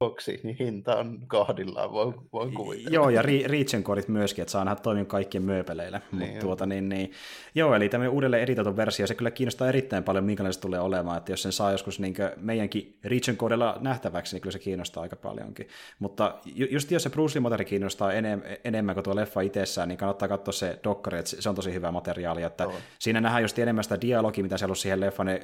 [0.00, 2.94] boksi, niin hinta on kahdillaan, voin, voin kuvitella.
[2.94, 6.00] Joo, ja Reachen kodit myöskin, että saa nähdä toimia kaikkien mööpeleillä.
[6.12, 7.12] Niin, Mut tuota, niin, niin,
[7.54, 11.18] joo, eli tämmöinen uudelleen editoitu versio, se kyllä kiinnostaa erittäin paljon, minkälainen se tulee olemaan,
[11.18, 15.16] että jos sen saa joskus niin meidänkin Reachen kodilla nähtäväksi, niin kyllä se kiinnostaa aika
[15.16, 15.68] paljonkin.
[15.98, 16.38] Mutta
[16.70, 20.52] just jos se Bruce Lee kiinnostaa enem, enemmän kuin tuo leffa itsessään, niin kannattaa katsoa
[20.52, 22.74] se dokkari, että se on tosi hyvä materiaali, että oh.
[22.98, 25.40] siinä nähdään just enemmän sitä dialogia, mitä siellä on siihen leffaan, ne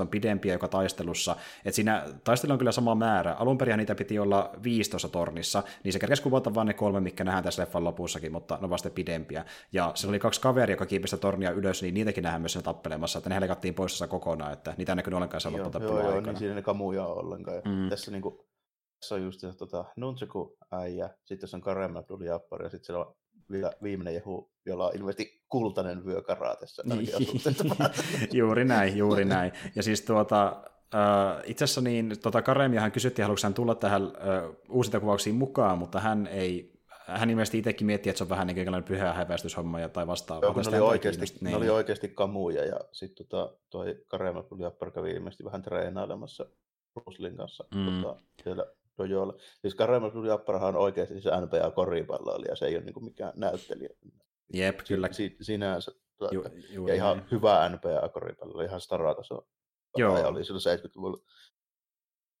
[0.00, 3.32] on pidempiä joka taistelussa, että siinä taistelu on kyllä sama määrä.
[3.32, 7.24] Alun perin niitä piti olla 15 tornissa, niin se kerkesi kuvata vain ne kolme, mikä
[7.24, 9.44] nähdään tässä leffan lopussakin, mutta ne vasta pidempiä.
[9.72, 13.30] Ja se oli kaksi kaveria, joka kiipistä tornia ylös, niin niitäkin nähdään myös tappelemassa, että
[13.30, 16.14] ne leikattiin pois kokonaan, että niitä ei näkynyt ollenkaan sen lopputappelun aikana.
[16.14, 17.62] Joo, niin siinä ne kamuja ollenkaan.
[17.64, 17.88] Mm.
[17.88, 18.38] Tässä niin kuin,
[19.00, 23.04] tässä on just se tota, Nunchaku äijä, sitten se on Karema tuli ja sitten siellä
[23.04, 23.14] on
[23.50, 26.82] vielä viimeinen jehu, jolla on ilmeisesti kultainen vyökaraa tässä.
[28.32, 29.52] juuri näin, juuri näin.
[29.74, 30.64] Ja siis tuota,
[30.94, 35.78] Uh, itse asiassa niin, tota Karemiahan kysyttiin, haluatko hän tulla tähän uh, uusinta kuvauksiin mukaan,
[35.78, 36.74] mutta hän ei
[37.06, 40.48] hän ilmeisesti itsekin miettii, että se on vähän niin kuin pyhä häväistyshomma ja tai vastaavaa.
[40.48, 41.56] Joo, ne oli, oikeasti, ne niin.
[41.56, 44.62] oli oikeasti kamuja ja sitten tota, toi Karema tuli
[44.94, 46.46] kävi ilmeisesti vähän treenailemassa
[46.96, 48.02] Ruslin kanssa mm.
[48.02, 48.66] tota, siellä
[48.98, 49.34] dojoilla.
[49.60, 53.32] Siis Karema tuli on oikeasti se nba koripallo ja se ei ole niin kuin mikään
[53.36, 53.90] näyttelijä.
[54.52, 55.08] Jep, kyllä.
[55.12, 55.92] Si- sinänsä.
[56.18, 56.34] Tuota,
[56.70, 59.46] Ju, ja ihan hyvä nba koripallo, ihan starataso
[59.96, 60.28] Joo.
[60.28, 61.24] Oli silloin 70-luvulla.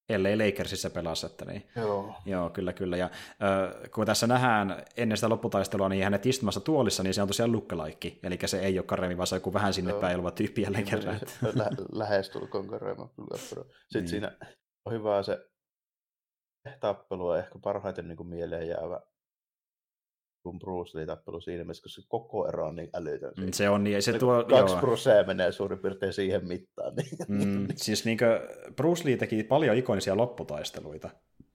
[0.08, 1.68] Ellei Lakersissa pelasi, että niin.
[1.76, 2.14] Joo.
[2.24, 2.96] Joo, kyllä, kyllä.
[2.96, 7.28] Ja äh, kun tässä nähdään ennen sitä lopputaistelua, niin hänet istumassa tuolissa, niin se on
[7.28, 8.18] tosiaan lukkalaikki.
[8.22, 10.00] Eli se ei ole Karemi, vaan se on joku vähän sinne Joo.
[10.00, 11.20] päin oleva tyyppi jälleen niin, kerran.
[11.54, 13.08] Lä- lähestulkoon Karema.
[13.36, 14.08] Sitten niin.
[14.08, 14.36] siinä
[14.84, 15.46] on hyvä se
[16.80, 19.00] tappelu on ehkä parhaiten niin kuin mieleen jäävä
[20.44, 23.32] kuin Bruce Lee-tappelu siinä mielessä, koska se koko ero on niin älytön.
[23.36, 24.44] Mm, se on niin, se tuo...
[24.44, 26.92] Kaksi prosea menee suurin piirtein siihen mittaan.
[27.28, 27.48] Niin.
[27.48, 28.30] Mm, siis niin kuin
[28.76, 31.10] Bruce Lee teki paljon ikonisia lopputaisteluita,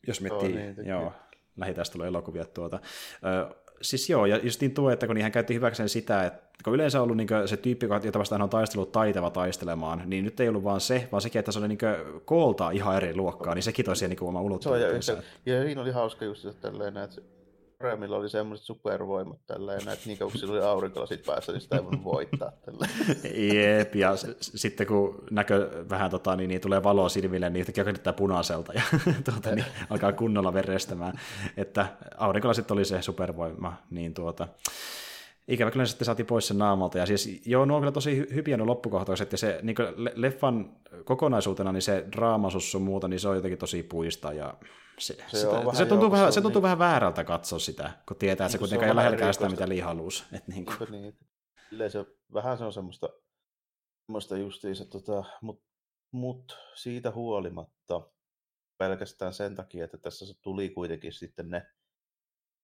[0.07, 1.13] jos miettii oh, niin, joo,
[1.57, 2.79] lähitaisteluelokuvia tuota.
[3.25, 6.73] Ö, siis joo, ja just niin tuo, että kun hän käytti hyväkseen sitä, että kun
[6.73, 10.49] yleensä on ollut niin se tyyppi, jota vastaan on taistellut taitava taistelemaan, niin nyt ei
[10.49, 11.79] ollut vaan se, vaan sekin, että se oli niin
[12.25, 15.11] koolta ihan eri luokkaa, niin sekin toi siihen niin oma ulottuvuutensa.
[15.11, 17.21] Ja, ja, ja, siinä oli hauska just tälleen, että
[17.83, 21.75] Remillä oli semmoiset supervoimat tällä ja näitä niin kun sillä oli aurinkolasit päässä, niin sitä
[21.75, 22.51] ei voinut voittaa.
[22.65, 22.87] Tällä.
[23.53, 27.83] Jep, ja s- sitten kun näkö vähän tota, niin, niin tulee valoa silmille, niin yhtäkkiä
[27.83, 28.81] näyttää punaiselta ja
[29.31, 31.19] tuota, niin, alkaa kunnolla verestämään.
[31.57, 34.47] Että aurinkolasit oli se supervoima, niin tuota,
[35.47, 36.97] ikävä kyllä sitten saatiin pois sen naamalta.
[36.97, 39.75] Ja siis, joo, nuo on kyllä tosi hyviä nuo loppukohtaukset, ja se niin
[40.15, 40.71] leffan
[41.03, 44.53] kokonaisuutena, niin se draamasus sun muuta, niin se on jotenkin tosi puista, ja
[44.99, 46.63] se, se, sitä, vähän se, tuntuu, vähän, se tuntuu niin...
[46.63, 49.81] vähän väärältä katsoa sitä, kun tietää, että se niin, kuitenkaan ei lähelläkään sitä, mitä Lee
[49.81, 50.23] halusi.
[50.31, 50.91] Että niin kuin.
[50.91, 51.17] niin.
[51.91, 53.09] Se, vähän se on semmoista,
[54.05, 55.65] semmoista justiinsa, tota, mutta
[56.11, 58.01] mut siitä huolimatta
[58.77, 61.67] pelkästään sen takia, että tässä tuli kuitenkin sitten ne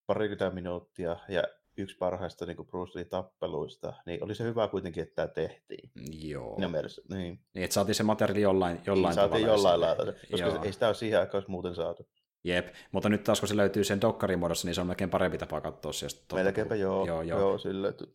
[0.08, 1.44] parikymmentä minuuttia ja
[1.78, 5.92] yksi parhaista niin Bruce Lee-tappeluista, niin oli se hyvä kuitenkin, että tämä tehtiin.
[6.30, 6.56] Joo.
[6.56, 7.40] Siinä mielessä, niin.
[7.54, 10.64] niin että saatiin se materiaali jollain, jollain niin, saatiin jollain lailla, koska Joo.
[10.64, 12.08] ei sitä ole siihen aikaan muuten saatu.
[12.46, 15.38] Jep, mutta nyt taas kun se löytyy sen dokkarin muodossa, niin se on melkein parempi
[15.38, 16.08] tapa katsoa se.
[16.34, 17.39] Melkeinpä joo, joo, joo.
[17.39, 18.06] joo sille, että,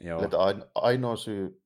[0.00, 0.22] joo.
[0.22, 0.36] että
[0.74, 1.61] ainoa syy,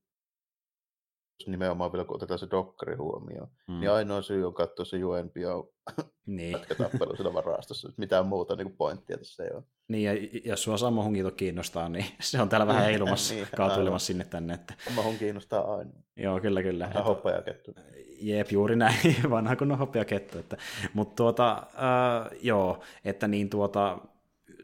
[1.47, 3.81] nimenomaan vielä kun otetaan se dokkari huomioon, mm.
[3.81, 5.73] niin ainoa syy on katsoa se UNPO
[6.27, 6.59] niin.
[6.79, 7.93] tappelu sillä varastossa.
[7.97, 9.63] Mitään muuta niin kuin pointtia tässä ei ole.
[9.89, 14.07] Niin, ja jos sua Sammo Hunkito kiinnostaa, niin se on täällä vähän heilumassa, niin, kaatuilemassa
[14.07, 14.55] sinne tänne.
[14.55, 14.75] Että...
[14.85, 15.91] Sammo Hun kiinnostaa aina.
[16.17, 16.89] Joo, kyllä, kyllä.
[16.89, 17.75] Vähän hoppa kettu.
[18.21, 20.39] Jep, juuri näin, vanha kun on hoppa kettu.
[20.39, 20.57] Että...
[20.95, 23.99] Mutta tuota, äh, joo, että niin tuota,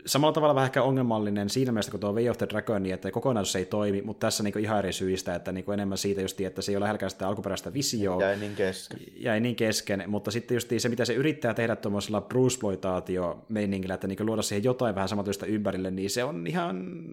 [0.06, 3.10] samalla tavalla vähän ehkä ongelmallinen siinä mielessä, kun tuo Way of the Dragon, niin että
[3.10, 6.62] kokonaisuus ei toimi, mutta tässä niin ihan eri syistä, että niin enemmän siitä just, että
[6.62, 8.22] se ei ole lähelläkään sitä alkuperäistä visioa.
[8.22, 9.00] Jäi niin kesken.
[9.16, 14.06] Jäi niin kesken, mutta sitten just se, mitä se yrittää tehdä tuommoisella brusploitaatio meiningillä, että
[14.06, 17.06] niin luoda siihen jotain vähän samantyistä ympärille, niin se on ihan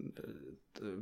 [0.83, 0.93] äh,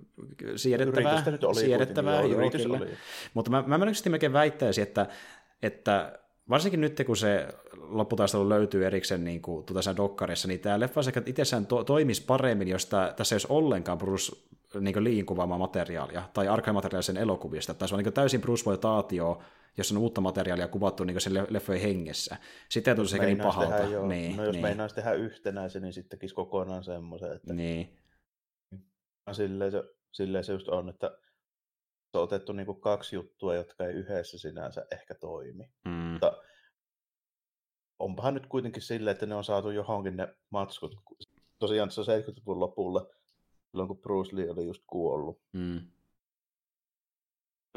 [0.55, 1.23] siedettävää.
[1.43, 2.77] oli siedettävää, joo, joo, kyllä.
[2.77, 2.88] Oli.
[3.33, 3.77] Mutta mä, mä
[4.09, 5.07] melkein väittäisin, että,
[5.61, 6.19] että
[6.49, 11.21] varsinkin nyt, kun se lopputaistelu löytyy erikseen niin kuin, tuota dokkarissa, niin tämä leffa sekä
[11.25, 14.35] itsessään to- toimisi paremmin, jos tämä, tässä ei olisi ollenkaan Bruce
[14.79, 17.73] niin liin kuvaamaa materiaalia, tai archive-materiaalia sen elokuvista.
[17.73, 19.41] Tässä on niin täysin Bruce-voitaatio,
[19.77, 22.37] jos on uutta materiaalia kuvattu niin sen leffojen hengessä.
[22.69, 23.77] Sitten ei tulisi sekä niin pahalta.
[23.77, 24.61] Tehdä, niin, no jos niin.
[24.61, 27.31] meinaisi tehdä yhtenäisen, niin sitten tekisi kokonaan semmoisen.
[27.35, 27.53] Että...
[27.53, 27.97] Niin.
[29.31, 31.17] Silleen se, silleen se just on, että
[32.13, 35.69] on otettu niin kuin kaksi juttua, jotka ei yhdessä sinänsä ehkä toimi.
[35.85, 35.91] Mm.
[35.91, 36.37] Mutta
[37.99, 40.95] onpahan nyt kuitenkin silleen, että ne on saatu johonkin ne matskut.
[41.59, 43.09] Tosiaan se 70-luvun lopulla,
[43.71, 45.41] silloin kun Bruce Lee oli just kuollut.
[45.53, 45.81] Mm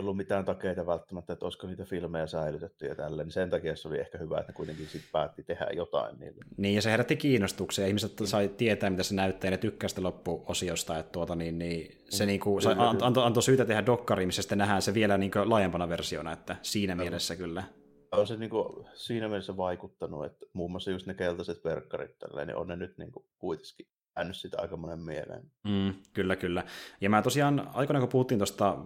[0.01, 3.89] ollut mitään takeita välttämättä, että olisiko niitä filmejä säilytetty ja tälleen, niin sen takia se
[3.89, 6.45] oli ehkä hyvä, että ne kuitenkin sitten päätti tehdä jotain niille.
[6.57, 10.99] Niin, ja se herätti kiinnostuksia, ihmiset sai tietää, mitä se näyttää, ja ne tykkäsivät loppuosiosta,
[10.99, 12.27] että tuota, niin, niin se mm.
[12.27, 16.33] niinku, sai, antoi anto syytä tehdä dokkari, missä sitten nähdään se vielä niinku laajempana versiona,
[16.33, 17.03] että siinä no.
[17.03, 17.65] mielessä kyllä.
[18.13, 22.57] On se niinku siinä mielessä vaikuttanut, että muun muassa just ne keltaiset verkkarit, tälleen, niin
[22.57, 23.87] on ne nyt niinku kuitenkin
[24.21, 25.43] jäänyt sitä aika monen mieleen.
[25.65, 26.65] Mm, kyllä, kyllä.
[27.01, 28.77] Ja mä tosiaan, aikoinaan kun puhuttiin tuosta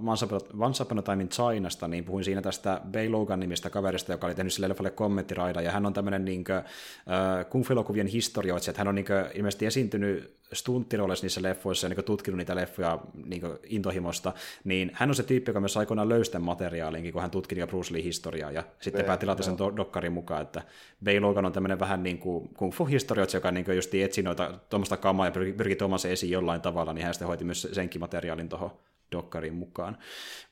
[0.59, 4.27] Once Upon a Time in Chinasta, niin puhuin siinä tästä Bay Logan nimistä kaverista, joka
[4.27, 6.65] oli tehnyt sille leffalle kommenttiraida, ja hän on tämmöinen niin kuin, äh,
[7.51, 12.05] kung fu-elokuvien historioitsija, että hän on niin kuin, ilmeisesti esiintynyt stunttiroolissa niissä leffoissa ja niin
[12.05, 14.33] tutkinut niitä leffoja niin intohimosta,
[14.65, 17.69] niin hän on se tyyppi, joka myös aikoinaan löysi tämän materiaalinkin, kun hän tutki niin
[17.69, 20.63] Bruce Lee-historiaa, ja sitten päätti laittaa sen dokkarin mukaan, että
[21.05, 24.97] Bay Logan on tämmöinen vähän niin kuin kung fu-historioitsija, joka niin just etsi noita tuommoista
[24.97, 28.01] kamaa ja pyrki, pyrki tuomaan se esiin jollain tavalla, niin hän sitten hoiti myös senkin
[28.01, 28.71] materiaalin tuohon
[29.13, 29.99] Dokkarin mukaan.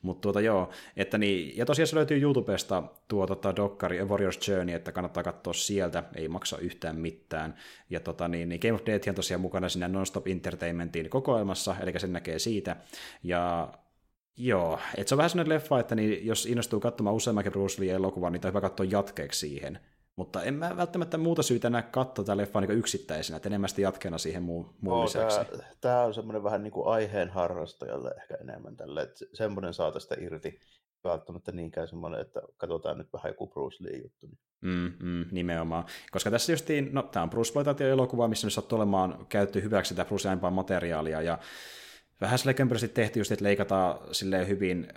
[0.02, 4.50] Mutta tuota joo, että niin, ja tosiaan se löytyy YouTubesta tuo tota, Dokkari A Warrior's
[4.50, 7.54] Journey, että kannattaa katsoa sieltä, ei maksa yhtään mitään.
[7.90, 11.92] Ja tota, niin, niin Game of Death on tosiaan mukana siinä Nonstop Entertainmentin kokoelmassa, eli
[11.98, 12.76] sen näkee siitä.
[13.22, 13.68] Ja
[14.36, 18.32] Joo, että se on vähän sellainen leffa, että niin, jos innostuu katsomaan useammankin Bruce Lee-elokuvan,
[18.32, 19.78] niin on hyvä katsoa jatkeeksi siihen.
[20.16, 23.82] Mutta en mä välttämättä muuta syytä näe katsoa tätä leffaa niin yksittäisenä, että enemmän sitten
[23.82, 25.38] jatkeena siihen muun, muun oh, lisäksi.
[25.38, 29.92] Tämä, tämä on semmoinen vähän niin kuin aiheen harrastajalle ehkä enemmän tälle, että semmoinen saa
[29.92, 30.60] tästä irti
[31.04, 34.26] välttämättä niinkään semmoinen, että katsotaan nyt vähän joku Bruce Lee-juttu.
[34.26, 34.38] Niin.
[34.60, 35.84] Mm, mm, nimenomaan.
[36.10, 40.08] Koska tässä justiin, no tämä on Bruce Lee-elokuva, missä nyt sattuu olemaan käytetty hyväksi tätä
[40.08, 41.38] Bruce Lee materiaalia, ja
[42.22, 44.88] vähän sille kömpelösti tehty just, että leikataan silleen hyvin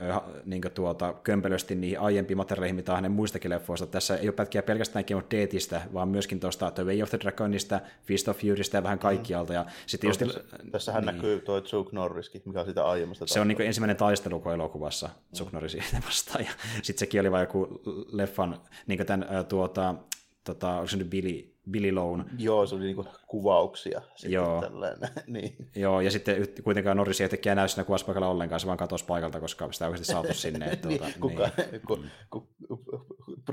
[0.46, 3.88] niin tuota, kömpelösti niihin aiempiin materiaaleihin, mitä hänen muistakin leffoista.
[3.88, 7.20] Tässä ei ole pätkiä pelkästään Game of Deathistä, vaan myöskin tuosta The Way of the
[7.20, 9.54] Dragonista, Fist of Furystä ja vähän kaikkialta.
[9.54, 10.40] Ja sitten no, just, tässä,
[10.72, 11.16] tässähän niin.
[11.16, 13.28] näkyy tuo Chuck Norriskin, mikä on sitä aiemmasta.
[13.28, 16.46] Se on niin ensimmäinen taistelu elokuvassa Chuck Norrisin vastaan.
[16.46, 16.52] Ja
[16.82, 19.96] sitten sekin oli vain joku leffan, niin tämän tuota,
[20.44, 22.24] tota, onko se nyt Billy, Billy Lone.
[22.38, 24.02] Joo, se oli niinku kuvauksia.
[24.24, 24.64] Joo.
[25.28, 25.56] niin.
[25.76, 29.40] Joo, ja sitten kuitenkaan Norris ei tekijä näy siinä kuvauspaikalla ollenkaan, se vaan katosi paikalta,
[29.40, 30.66] koska sitä oikeasti saatu sinne.
[30.66, 31.82] Että, niin, tuota, kuka, niin.
[31.88, 32.00] ku,
[32.30, 32.48] ku,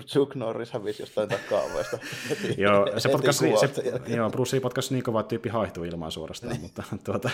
[0.07, 1.99] Chuck Norris hävisi jostain takaavaista.
[2.59, 6.63] joo, se potkas, se, joo, Bruce potkasi niin kovaa, että tyyppi haihtuu ilmaan suorastaan, niin.
[6.63, 7.31] mutta tuota,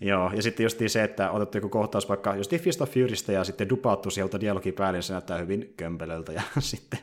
[0.00, 3.44] joo, ja sitten just se, että otettu joku kohtaus vaikka just Fist of Furystä ja
[3.44, 6.98] sitten dupaattu sieltä dialogi päälle, niin se näyttää hyvin kömpelöltä, ja sitten...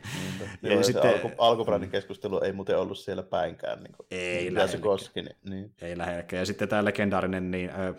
[0.61, 3.83] ja, ja sitten alku, alkuperäinen keskustelu ei muuten ollut siellä päinkään.
[3.83, 5.21] Niin kuin, ei se koski.
[5.21, 5.71] Niin, niin.
[5.81, 6.39] Ei lähelläkään.
[6.39, 7.95] Ja sitten tämä legendaarinen niin, äh,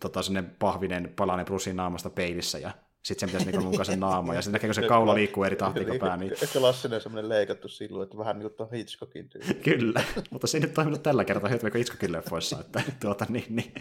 [0.00, 0.20] tota,
[0.58, 2.70] pahvinen palanen Brucein naamasta peilissä ja
[3.04, 5.86] sitten sen pitäisi niinku sen naama, ja sitten näkee, kun se kaula liikkuu eri tahtiin
[5.86, 6.16] kuin pää.
[6.16, 6.32] Niin...
[6.52, 9.54] Klassinen semmoinen leikattu silu, että vähän niin kuin Hitchcockin tyyli.
[9.64, 12.60] Kyllä, mutta se ei nyt toiminut tällä kertaa hyötyä kuin Hitchcockin leffoissa.
[12.60, 13.74] Että, tuota, niin, niin.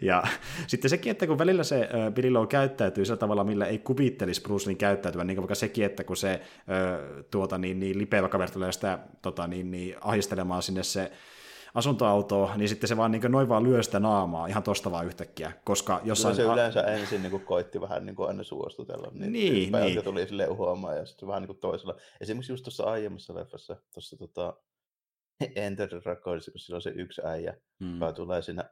[0.00, 0.22] Ja
[0.66, 4.70] sitten sekin, että kun välillä se Billy Lowe käyttäytyy sillä tavalla, millä ei kuvittelisi Bruce
[4.70, 6.40] Lee käyttäytyvän, niin kuin vaikka sekin, että kun se
[7.30, 11.10] tuota, niin, niin, lipeävä kaveri tulee sitä tota, niin, niin, ahistelemaan sinne se
[11.74, 15.52] asuntoautoa, niin sitten se vaan niin noin vaan lyö sitä naamaa ihan tosta vaan yhtäkkiä,
[15.64, 16.36] koska jossain...
[16.36, 20.04] Kyllä se yleensä ensin niin kuin koitti vähän niin kuin aina suostutella, niin, niin, niin.
[20.04, 21.96] tuli sille uhoamaan ja sitten vähän niin kuin toisella.
[22.20, 24.56] Esimerkiksi just tuossa aiemmassa leffassa, tuossa tota,
[25.56, 27.94] Enter the Dragonissa, kun sillä on se yksi äijä, hmm.
[27.94, 28.70] joka tulee siinä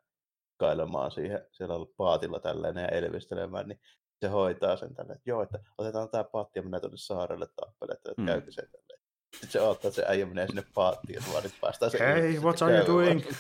[0.57, 3.81] kailemaan siihen, siellä on paatilla tälleen ja elvistelemään, niin
[4.21, 7.97] se hoitaa sen tälle, että joo, että otetaan tämä paatti ja mennään tuonne saarelle tappelemaan,
[7.97, 8.27] että hmm.
[8.27, 8.63] käykö se.
[9.33, 11.99] Sitten se odottaa, että se äijä menee sinne paattiin, että vaan nyt päästään se.
[11.99, 13.23] Hey, what are you doing?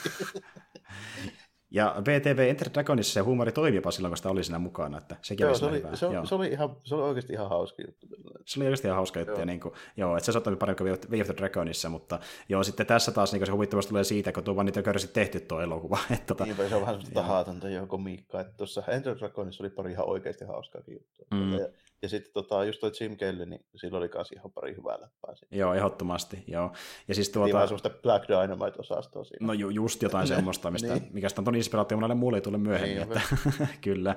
[1.74, 5.16] Ja VTV Enter Dragonissa se huumori toimi jopa silloin, kun sitä oli siinä mukana, että
[5.22, 8.06] sekin joo, se, oli, se, oli, se, oli ihan, se oli oikeasti ihan hauska juttu.
[8.46, 9.40] Se oli oikeasti ihan hauska juttu, joo.
[9.40, 12.18] Ja niin kuin, joo, että se saattoi paremmin kuin Way of the Dragonissa, mutta
[12.48, 15.40] joo, sitten tässä taas niin se huvittavasti tulee siitä, kun tuo vaan niitä on tehty
[15.40, 15.98] tuo elokuva.
[16.10, 19.70] Että, tota, Niinpä, se on vähän sellaista haatonta jo komiikkaa, että tuossa Enter Dragonissa oli
[19.70, 21.26] pari ihan oikeasti hauskaa juttua.
[21.30, 21.52] Mm.
[21.52, 21.68] Ja,
[22.02, 25.34] ja sitten tota, just toi Jim Kelly, niin sillä oli kanssa ihan pari hyvää läppää.
[25.34, 25.56] Siinä.
[25.56, 26.72] Joo, ehdottomasti, joo.
[27.08, 27.46] Ja siis tuota...
[27.46, 29.46] Niin vähän semmoista Black Dynamite-osastoa siinä.
[29.46, 31.08] No ju, just jotain semmoista, mistä, niin.
[31.12, 32.96] mikä on ton inspiraatio monelle muulle tulee myöhemmin.
[32.96, 33.20] Niin, että,
[33.84, 34.16] kyllä.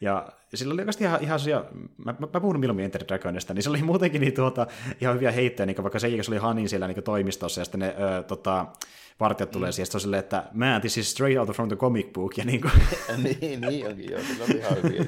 [0.00, 1.64] Ja sillä oli oikeasti ihan, ihan asia,
[2.04, 4.66] mä, mä, mä puhun milloin Enter Dragonista, niin se oli muutenkin niin tuota,
[5.00, 7.94] ihan hyviä heittejä, niin vaikka se, se oli Hanin siellä niin toimistossa, ja sitten ne
[8.18, 8.66] ö, tota,
[9.20, 9.72] vartijat tulee mm.
[9.72, 12.44] siihen, se on silleen, että man, this is straight out from the comic book, ja
[12.44, 12.72] niin kuin...
[13.40, 15.04] niin, niin onkin joo, sillä oli ihan hyviä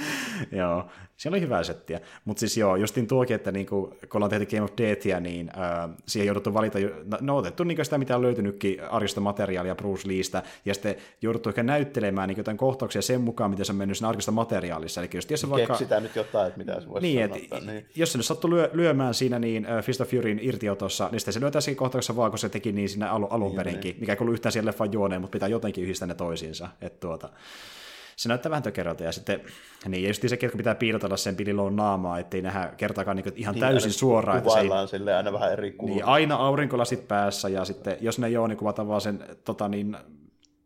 [0.60, 0.84] joo,
[1.16, 2.00] siellä oli hyvää settiä.
[2.24, 5.90] Mutta siis joo, justin tuokin, että niinku, kun ollaan tehty Game of Deathia, niin äh,
[6.06, 10.42] siihen jouduttu valita, no, no otettu niinku sitä, mitä on löytynytkin arjesta materiaalia Bruce Leestä,
[10.64, 14.08] ja sitten jouduttu ehkä näyttelemään niinku jotain kohtauksia sen mukaan, miten se on mennyt siinä
[14.08, 15.00] arkista materiaalissa.
[15.00, 15.72] Eli just, jos vaikka...
[15.72, 17.58] Keksitään nyt jotain, että mitä se voisi niin, sanoa.
[17.58, 17.86] Et, niin.
[17.96, 21.34] Jos se nyt sattuu lyö, lyömään siinä niin uh, Fist of Furyin irtiotossa, niin sitten
[21.34, 24.00] se lyötään siinä kohtauksessa vaan, kun se teki niin siinä alu, alun niin, perinkin, niin.
[24.00, 26.68] mikä ei kuulu yhtään siihen leffan juoneen, mutta pitää jotenkin yhdistää ne toisiinsa.
[26.80, 27.28] Että tuota,
[28.22, 29.40] se näyttää vähän tökerältä, ja sitten
[29.88, 33.54] niin, ja just se, että pitää piilotella sen Bililon naamaa, ettei nähdä kertaakaan niin ihan
[33.54, 34.38] niin, täysin suoraan.
[34.38, 35.96] Että se ei, sille aina vähän eri kuulua.
[35.96, 39.96] Niin, aina aurinkolasit päässä, ja sitten jos ne ole, niin kuvataan vaan sen tota, niin,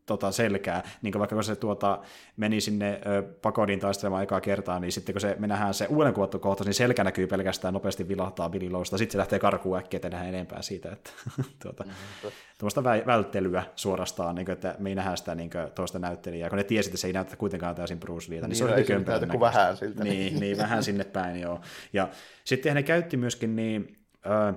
[0.06, 1.98] tota selkää, niin kuin vaikka kun se tuota,
[2.36, 6.14] meni sinne ö, pakodin taistelemaan ekaa kertaa, niin sitten kun se, me nähdään se uuden
[6.14, 9.98] kuvattu kohta, niin selkä näkyy pelkästään nopeasti vilahtaa Billy Lowsta, sitten se lähtee karkuun äkkiä,
[9.98, 11.10] että nähdään enempää siitä, että
[11.62, 12.30] tuota, mm-hmm.
[12.58, 16.48] tuommoista vä- välttelyä suorastaan, niin kuin, että me ei nähdä sitä niin kuin, toista näyttelijää,
[16.48, 18.84] kun ne tiesi, että se ei näytä kuitenkaan täysin Bruce Leeta, niin, niin se oli
[18.84, 19.26] kömpelä.
[19.26, 20.04] Kuin vähän siltä.
[20.04, 21.60] Niin, niin, vähän sinne päin, joo.
[21.92, 22.08] Ja
[22.44, 24.52] sitten ne käytti myöskin niin, ö,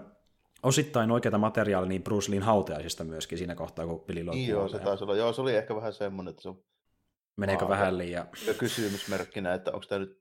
[0.64, 4.68] osittain oikeata materiaalia niin Bruce Leein hautajaisista myöskin siinä kohtaa, kun Billy Lloyd niin Joo,
[4.68, 5.16] se taisi olla.
[5.16, 6.64] Joo, se oli ehkä vähän semmoinen, että se on...
[7.38, 8.28] Meneekö Aa, vähän liian...
[8.58, 10.20] Kysymysmerkkinä, että onko tämä nyt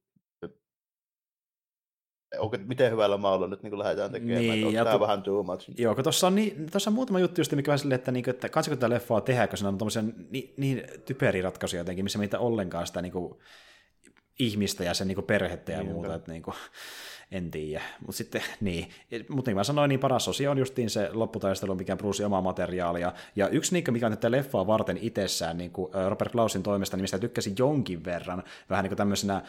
[2.39, 5.01] onko, miten hyvällä maalla nyt niin lähdetään tekemään, niin, onko tämä to...
[5.01, 5.71] vähän too much?
[5.79, 8.25] Joo, kun tuossa on, niin, tuossa on muutama juttu just, mikä on silleen, että, niin
[8.25, 12.05] kuin, että katsoko tätä leffaa tehdä, kun siinä on tommosia niin, niin typeriä ratkaisuja jotenkin,
[12.05, 13.39] missä meitä ollenkaan sitä niin kuin,
[14.39, 16.55] ihmistä ja sen niin kuin, perhettä ja niin, muuta, että niin kuin,
[17.33, 17.83] en tiedä.
[18.01, 18.89] Mutta sitten, niin.
[19.29, 22.43] Mutta niin mä sanoin, niin paras osio on justiin se lopputaistelu, mikä on Bruce omaa
[22.43, 23.13] materiaalia.
[23.37, 27.03] Ja yksi niinkö, mikä on tätä leffaa varten itsessään, niin kuin Robert Klausin toimesta, niin
[27.03, 29.43] mistä tykkäsin jonkin verran, vähän niin kuin tämmöisenä äh,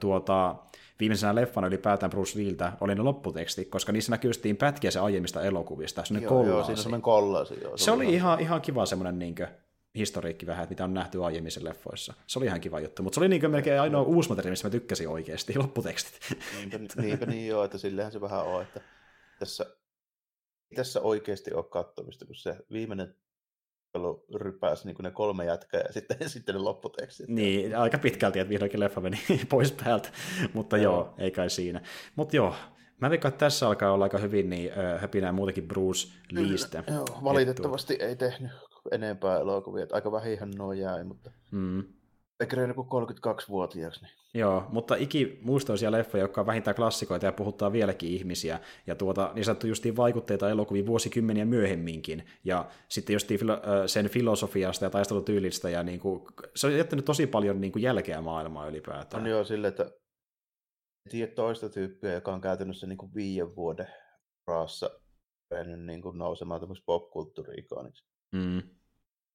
[0.00, 0.56] tuota,
[1.00, 6.02] viimeisenä leffana ylipäätään Bruce Leeltä oli ne lopputeksti, koska niissä näkyy pätkiä se aiemmista elokuvista,
[6.20, 7.54] joo, joo, siinä on kollaasi.
[7.62, 9.48] Joo, se, se oli ihan, ihan kiva semmoinen niin kuin,
[9.98, 12.14] historiikki vähän, että mitä on nähty aiemmissa leffoissa.
[12.26, 14.72] Se oli ihan kiva juttu, mutta se oli niin melkein ainoa uusi materiaali, missä mä
[14.72, 16.20] tykkäsin oikeasti, lopputekstit.
[16.56, 18.80] Niinpä, niinpä niin joo, että sillehän se vähän on, että
[19.38, 19.66] tässä,
[20.74, 23.14] tässä oikeasti ole katsomista, kun se viimeinen
[24.34, 27.28] rypäsi niin ne kolme jätkää ja sitten, sitten ne lopputekstit.
[27.28, 29.18] Niin, aika pitkälti, että vihdoinkin leffa meni
[29.50, 30.08] pois päältä,
[30.52, 31.80] mutta joo, joo ei kai siinä.
[32.16, 32.54] Mutta joo,
[33.00, 36.84] Mä veikkaan, että tässä alkaa olla aika hyvin niin, höpinää muutenkin Bruce Leestä.
[36.86, 38.50] Joo, valitettavasti ei tehnyt
[38.92, 39.82] enempää elokuvia.
[39.82, 41.84] Että aika vähihän nuo jäi, mutta mm.
[42.40, 44.02] eikä kuin 32-vuotiaaksi.
[44.02, 44.12] Niin.
[44.34, 48.60] Joo, mutta iki muistoisia leffoja, jotka on vähintään klassikoita ja puhuttaa vieläkin ihmisiä.
[48.86, 52.26] Ja tuota, niin sanottu justiin vaikutteita elokuviin vuosikymmeniä myöhemminkin.
[52.44, 53.40] Ja sitten justiin
[53.86, 55.70] sen filosofiasta ja taistelutyylistä.
[55.70, 56.24] Ja niin kuin,
[56.54, 59.22] se on jättänyt tosi paljon niin kuin jälkeä maailmaa ylipäätään.
[59.22, 59.90] On joo, silleen, että
[61.10, 63.88] tiedä toista tyyppiä, joka on käytännössä niin kuin viiden vuoden
[64.46, 64.90] raassa
[65.76, 68.04] niin kuin nousemaan tämmöistä popkulttuuri-ikoniksi.
[68.32, 68.62] Mm.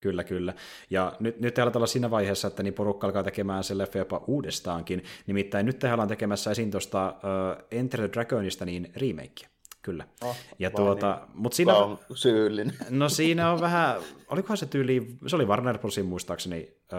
[0.03, 0.53] Kyllä, kyllä.
[0.89, 4.23] Ja nyt, nyt aletaan olla siinä vaiheessa, että niin porukka alkaa tekemään se leffa jopa
[4.27, 5.03] uudestaankin.
[5.27, 9.47] Nimittäin nyt tehdään tekemässä esiin tuosta uh, Enter the Dragonista niin remake.
[9.81, 10.07] Kyllä.
[10.21, 12.73] No, Ja tuota, niin, mutta siinä, on syyllinen.
[12.89, 13.95] no siinä on vähän,
[14.27, 16.95] olikohan se tyyli, se oli Warner Brosin muistaakseni ö,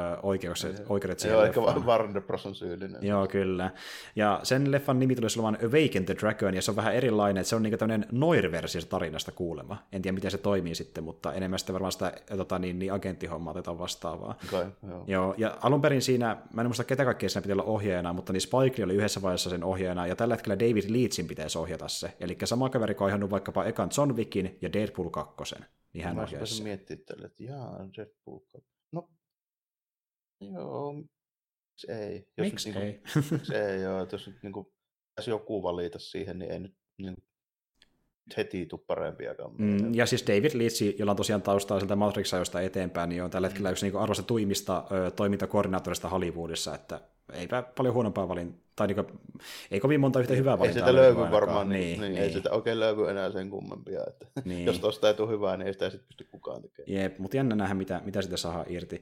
[0.89, 1.61] oikeudet siihen Joo, ehkä.
[1.61, 2.47] Warner Bros.
[2.47, 3.03] on syyllinen.
[3.07, 3.71] Joo, kyllä.
[4.17, 7.49] Ja sen leffan nimi tulisi olemaan Awaken the Dragon, ja se on vähän erilainen, että
[7.49, 9.87] se on niinku tämmöinen noir-versio tarinasta kuulema.
[9.93, 13.51] En tiedä, miten se toimii sitten, mutta enemmän sitten varmaan sitä tota, niin, niin agenttihommaa
[13.51, 14.39] otetaan vastaavaa.
[14.51, 15.05] Kai, joo.
[15.07, 18.33] Joo, ja alun perin siinä, mä en muista ketä kaikkea siinä piti olla ohjaajana, mutta
[18.33, 22.13] niin Spike oli yhdessä vaiheessa sen ohjaajana, ja tällä hetkellä David Leitchin pitäisi ohjata se.
[22.21, 25.35] Eli sama kaveri, joka on ohjannut vaikkapa ekan John Wickin ja Deadpool 2,
[25.93, 26.65] niin hän Mä ohjaisi sen.
[26.65, 28.39] miettiä tälle, että jaa, Deadpool.
[28.55, 28.61] No,
[30.41, 30.95] joo,
[31.89, 32.29] ei?
[32.37, 32.91] Jos Miksi nyt, ei?
[32.93, 34.73] Niinku, miksi ei, joo, jos nyt niinku,
[35.09, 37.17] pitäisi joku valita siihen, niin ei nyt niin,
[38.37, 39.51] heti tule parempiakaan.
[39.59, 43.49] Mm, ja siis David Leitch, jolla on tosiaan taustaa sieltä Matrix-ajoista eteenpäin, niin on tällä
[43.49, 47.01] hetkellä yksi niin arvostetuimmista ö, toimintakoordinaattorista Hollywoodissa, että
[47.33, 49.07] eipä paljon huonompaa valin, tai niin kuin,
[49.71, 50.81] ei kovin monta yhtä hyvää Ei valintaa.
[50.89, 54.01] sitä löydy varmaan, niin, niin, niin, ei sitä oikein löydy enää sen kummempia.
[54.09, 54.67] Että Niin.
[54.67, 57.03] Jos tosta ei tule hyvää, niin ei sitä sitten pysty kukaan tekemään.
[57.03, 59.01] Jep, mutta jännä nähdä, mitä, mitä sitä saa irti.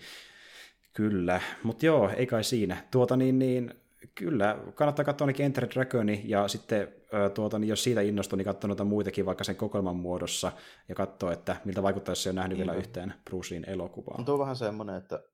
[0.92, 2.76] Kyllä, mutta joo, ei kai siinä.
[2.90, 3.74] Tuota niin, niin
[4.14, 6.88] kyllä, kannattaa katsoa ainakin Enter Dragoni, ja sitten
[7.34, 10.52] tuota, niin jos siitä innostuu, niin katsoa noita muitakin vaikka sen kokoelman muodossa,
[10.88, 12.80] ja katsoa, että miltä vaikuttaa, jos se on nähnyt vielä Niin.
[12.80, 14.16] yhteen Bruce Leein elokuvaa.
[14.16, 15.24] Mutta on vähän semmoinen, että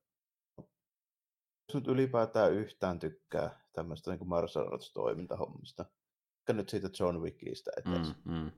[1.67, 5.85] jos nyt ylipäätään yhtään tykkää tämmöistä niin martial arts toimintahommista,
[6.53, 8.15] nyt siitä John Wickistä etes.
[8.25, 8.51] Mm, mm.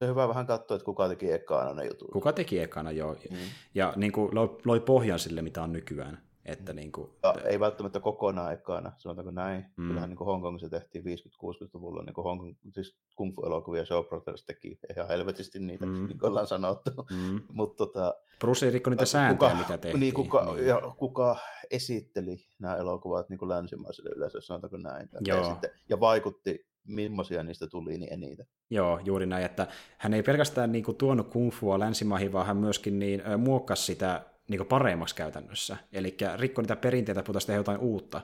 [0.00, 2.10] Se on hyvä vähän katsoa, että kuka teki ekana ne jutut.
[2.12, 3.16] Kuka teki ekana, joo.
[3.30, 3.36] Mm.
[3.74, 6.18] Ja niin kuin, loi, loi pohjan sille, mitä on nykyään.
[6.44, 9.60] Että niin kuin, Ja ei välttämättä kokonaan ekana, sanotaanko näin.
[9.76, 9.82] Mm.
[9.84, 9.88] Mm.
[9.88, 15.58] Kyllähän niin Hongkongissa tehtiin 50-60-luvulla niin Hongkong, siis kung fu-elokuvia Show Brothers teki ihan helvetisti
[15.58, 15.92] niitä, Mm.
[15.92, 16.06] mm.
[16.06, 16.90] niin kuin ollaan sanottu.
[17.10, 17.40] mm.
[17.52, 20.00] Mutta tota, Bruce ei rikko niitä kuka, sääntöjä, mitä tehtiin.
[20.00, 21.36] Niin, kuka, ja kuka
[21.70, 25.08] esitteli nämä elokuvat niin kuin länsimaiselle yleisölle, sanotaanko näin.
[25.20, 25.38] Joo.
[25.38, 28.46] Ja, sitten, ja vaikutti, millaisia niistä tuli, niin eniten.
[28.70, 29.66] Joo, juuri näin, että
[29.98, 34.24] hän ei pelkästään niin kuin, tuonut kung fua länsimaihin, vaan hän myöskin niin, muokkasi sitä
[34.48, 35.76] niin kuin, paremmaksi käytännössä.
[35.92, 38.20] Eli rikko niitä perinteitä, puhutaan tehdä jotain uutta,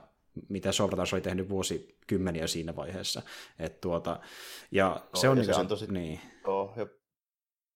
[0.49, 3.21] mitä Sobratas oli tehnyt vuosikymmeniä siinä vaiheessa.
[3.59, 4.19] Et, tuota,
[4.71, 6.87] ja se Joo, on, ja niin se se, antoi sit- niin, Joo, ja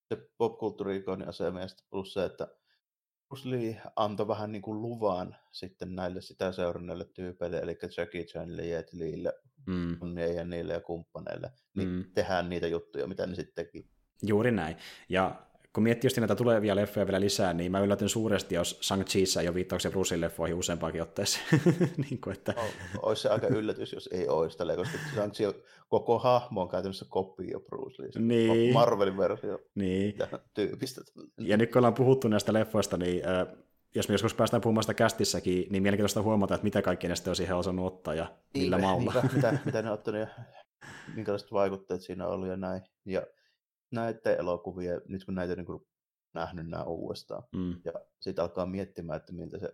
[0.10, 2.48] se popkulttuuri-ikonin asema ja sitten plus se, että
[3.32, 8.66] Bruce Lee antoi vähän niin kuin luvan sitten näille sitä seuranneille tyypeille, eli Jackie Chanille,
[8.66, 9.34] Jet Leelle,
[9.68, 12.04] mm, ja niille ja kumppaneille, niin Mm.
[12.14, 13.86] tehdään niitä juttuja, mitä ne sitten teki.
[14.24, 14.76] juuri näin.
[15.10, 15.36] Ja
[15.74, 19.48] kun miettii just näitä tulevia leffoja vielä lisää, niin mä yllätyn suuresti, jos Shang-Chiissa ei
[19.48, 21.46] ole viittauksia Brucein leffoihin useampaakin otteeseen.
[22.10, 25.62] niin kuin, että, O- Olisi se aika yllätys, jos ei olisi tällä, koska Shang-Chi on-
[25.90, 28.20] koko hahmo on käytännössä kopio Bruce Leeista.
[28.20, 28.74] Niin.
[28.74, 30.14] Marvelin versio niin.
[30.54, 31.02] tyypistä.
[31.38, 33.48] Ja nyt kun ollaan puhuttu näistä leffoista, niin äh,
[33.96, 37.32] jos me joskus päästään puhumaan sitä kästissäkin, niin mielenkiintoista huomata, että mitä kaikki ne sitten
[37.32, 39.14] on siihen osannut ottaa ja millä Niinpä, maulla.
[39.14, 40.28] niinpä, mitä, mitä ne on ottanut ja
[41.16, 42.82] minkälaiset vaikutteet siinä on ollut ja näin.
[43.06, 43.28] Ja
[43.92, 45.88] näiden elokuvia, nyt kun näitä on niin
[46.34, 49.66] nähnyt nämä uudestaan, Mm, ja sitten alkaa miettimään, että miltä se,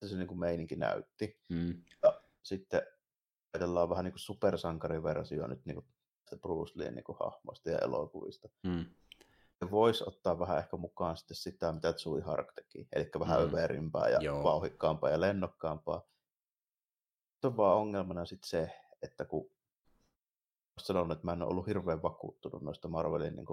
[0.00, 1.38] miltä se niin kuin meininki näytti.
[1.48, 1.82] mm,
[2.42, 2.82] Sitten
[3.54, 5.86] ajatellaan vähän niin kuin supersankariversio nyt niin kuin
[6.40, 8.48] Bruce Leen niin kuin hahmoista ja elokuvista.
[8.66, 8.84] mm,
[9.62, 13.48] Ja voisi ottaa vähän ehkä mukaan sitten sitä, mitä Tsui Hark teki, eli vähän Mm.
[13.48, 14.42] överimpää ja Joo.
[14.44, 15.96] vauhikkaampaa ja lennokkaampaa.
[17.34, 18.70] Nyt on vaan ongelmana sitten se,
[19.02, 19.50] että kun
[20.78, 23.46] sanonut, että mä en ole ollut hirveän vakuuttunut noista Marvelin niin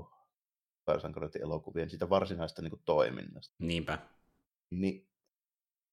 [1.41, 3.97] elokuvien siitä varsinaista niin kuin, toiminnasta, niinpä.
[4.69, 5.07] niin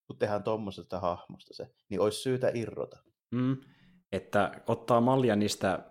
[0.06, 2.98] kun tehdään tuommoisesta hahmosta se, niin olisi syytä irrota.
[3.30, 3.56] Mm,
[4.12, 5.90] että ottaa mallia niistä,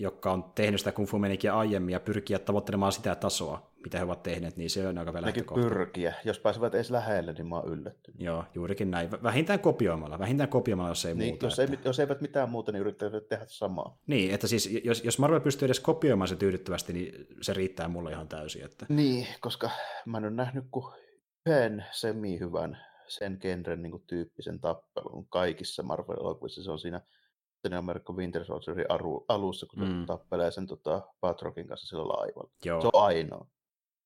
[0.00, 1.16] jotka on tehnyt sitä kung fu
[1.52, 5.32] aiemmin ja pyrkiä tavoittelemaan sitä tasoa, mitä he ovat tehneet, niin se on aika vielä
[5.54, 6.14] pyrkiä.
[6.24, 8.20] Jos pääsevät edes lähelle, niin mä oon yllättynyt.
[8.20, 9.10] Joo, juurikin näin.
[9.12, 11.46] Vä- Vähintään kopioimalla, vähintään kopioimalla, jos ei Niin, muuta.
[11.46, 11.76] jos, että...
[11.76, 13.98] ei, jos eivät mitään muuta, niin yrittävät tehdä samaa.
[14.06, 18.10] Niin, että siis jos, jos Marvel pystyy edes kopioimaan se tyydyttävästi, niin se riittää mulle
[18.10, 18.64] ihan täysin.
[18.64, 18.86] Että...
[18.88, 19.70] Niin, koska
[20.06, 20.94] mä en ole nähnyt kuin
[21.46, 22.78] yhden semi-hyvän
[23.08, 26.64] sen genren niin kuin, tyyppisen tappelun kaikissa Marvel-elokuvissa.
[26.64, 27.00] Se on siinä
[27.62, 28.86] Captain America Winter Soldierin
[29.28, 30.00] alussa, kun Mm.
[30.00, 32.50] se tappelee sen tota, Patrockin kanssa sillä laivalla.
[32.64, 32.80] Joo.
[32.80, 33.46] Se on ainoa.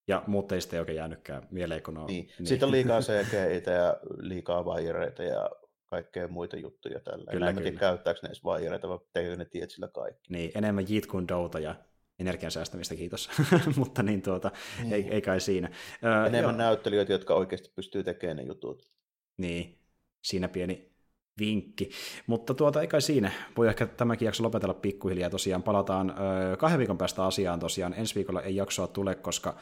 [0.09, 2.07] Ja muut ei sitten oikein jäänytkään mieleen, kun on...
[2.07, 2.29] Niin.
[2.39, 2.47] niin.
[2.47, 5.51] Siitä on liikaa CGI ja liikaa vaijereita ja
[5.87, 7.31] kaikkea muita juttuja tällä.
[7.31, 10.33] Kyllä, en tiedä, käyttääkö ne edes vaijereita vai tekeekö ne tiet sillä kaikki.
[10.33, 11.75] Niin, enemmän jit kuin douta ja
[12.19, 13.31] energian säästämistä, kiitos.
[13.77, 15.13] Mutta niin tuota, ei, Niin.
[15.13, 15.71] ei kai siinä.
[16.05, 16.53] Öö, Enemmän joo.
[16.53, 18.91] näyttelijöitä, jotka oikeasti pystyy tekemään ne jutut.
[19.37, 19.79] Niin,
[20.23, 20.94] siinä pieni
[21.39, 21.91] vinkki.
[22.27, 23.31] Mutta tuota, ei kai siinä.
[23.57, 25.31] Voi ehkä tämäkin jakso lopetella pikkuhiljaa.
[25.31, 26.15] Tosiaan palataan
[26.59, 27.95] kahden viikon päästä asiaan tosiaan.
[27.95, 29.57] Ensi viikolla ei jaksoa tule, koska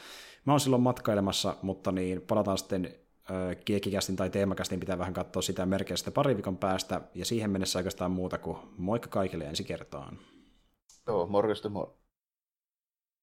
[0.45, 2.95] mä oon silloin matkailemassa, mutta niin palataan sitten
[3.65, 7.01] kiekikästin tai teemakästin pitää vähän katsoa sitä merkeä sitten pari viikon päästä.
[7.15, 10.19] Ja siihen mennessä oikeastaan muuta kuin moikka kaikille ensi kertaan.
[11.07, 11.87] Joo, morjesta moi.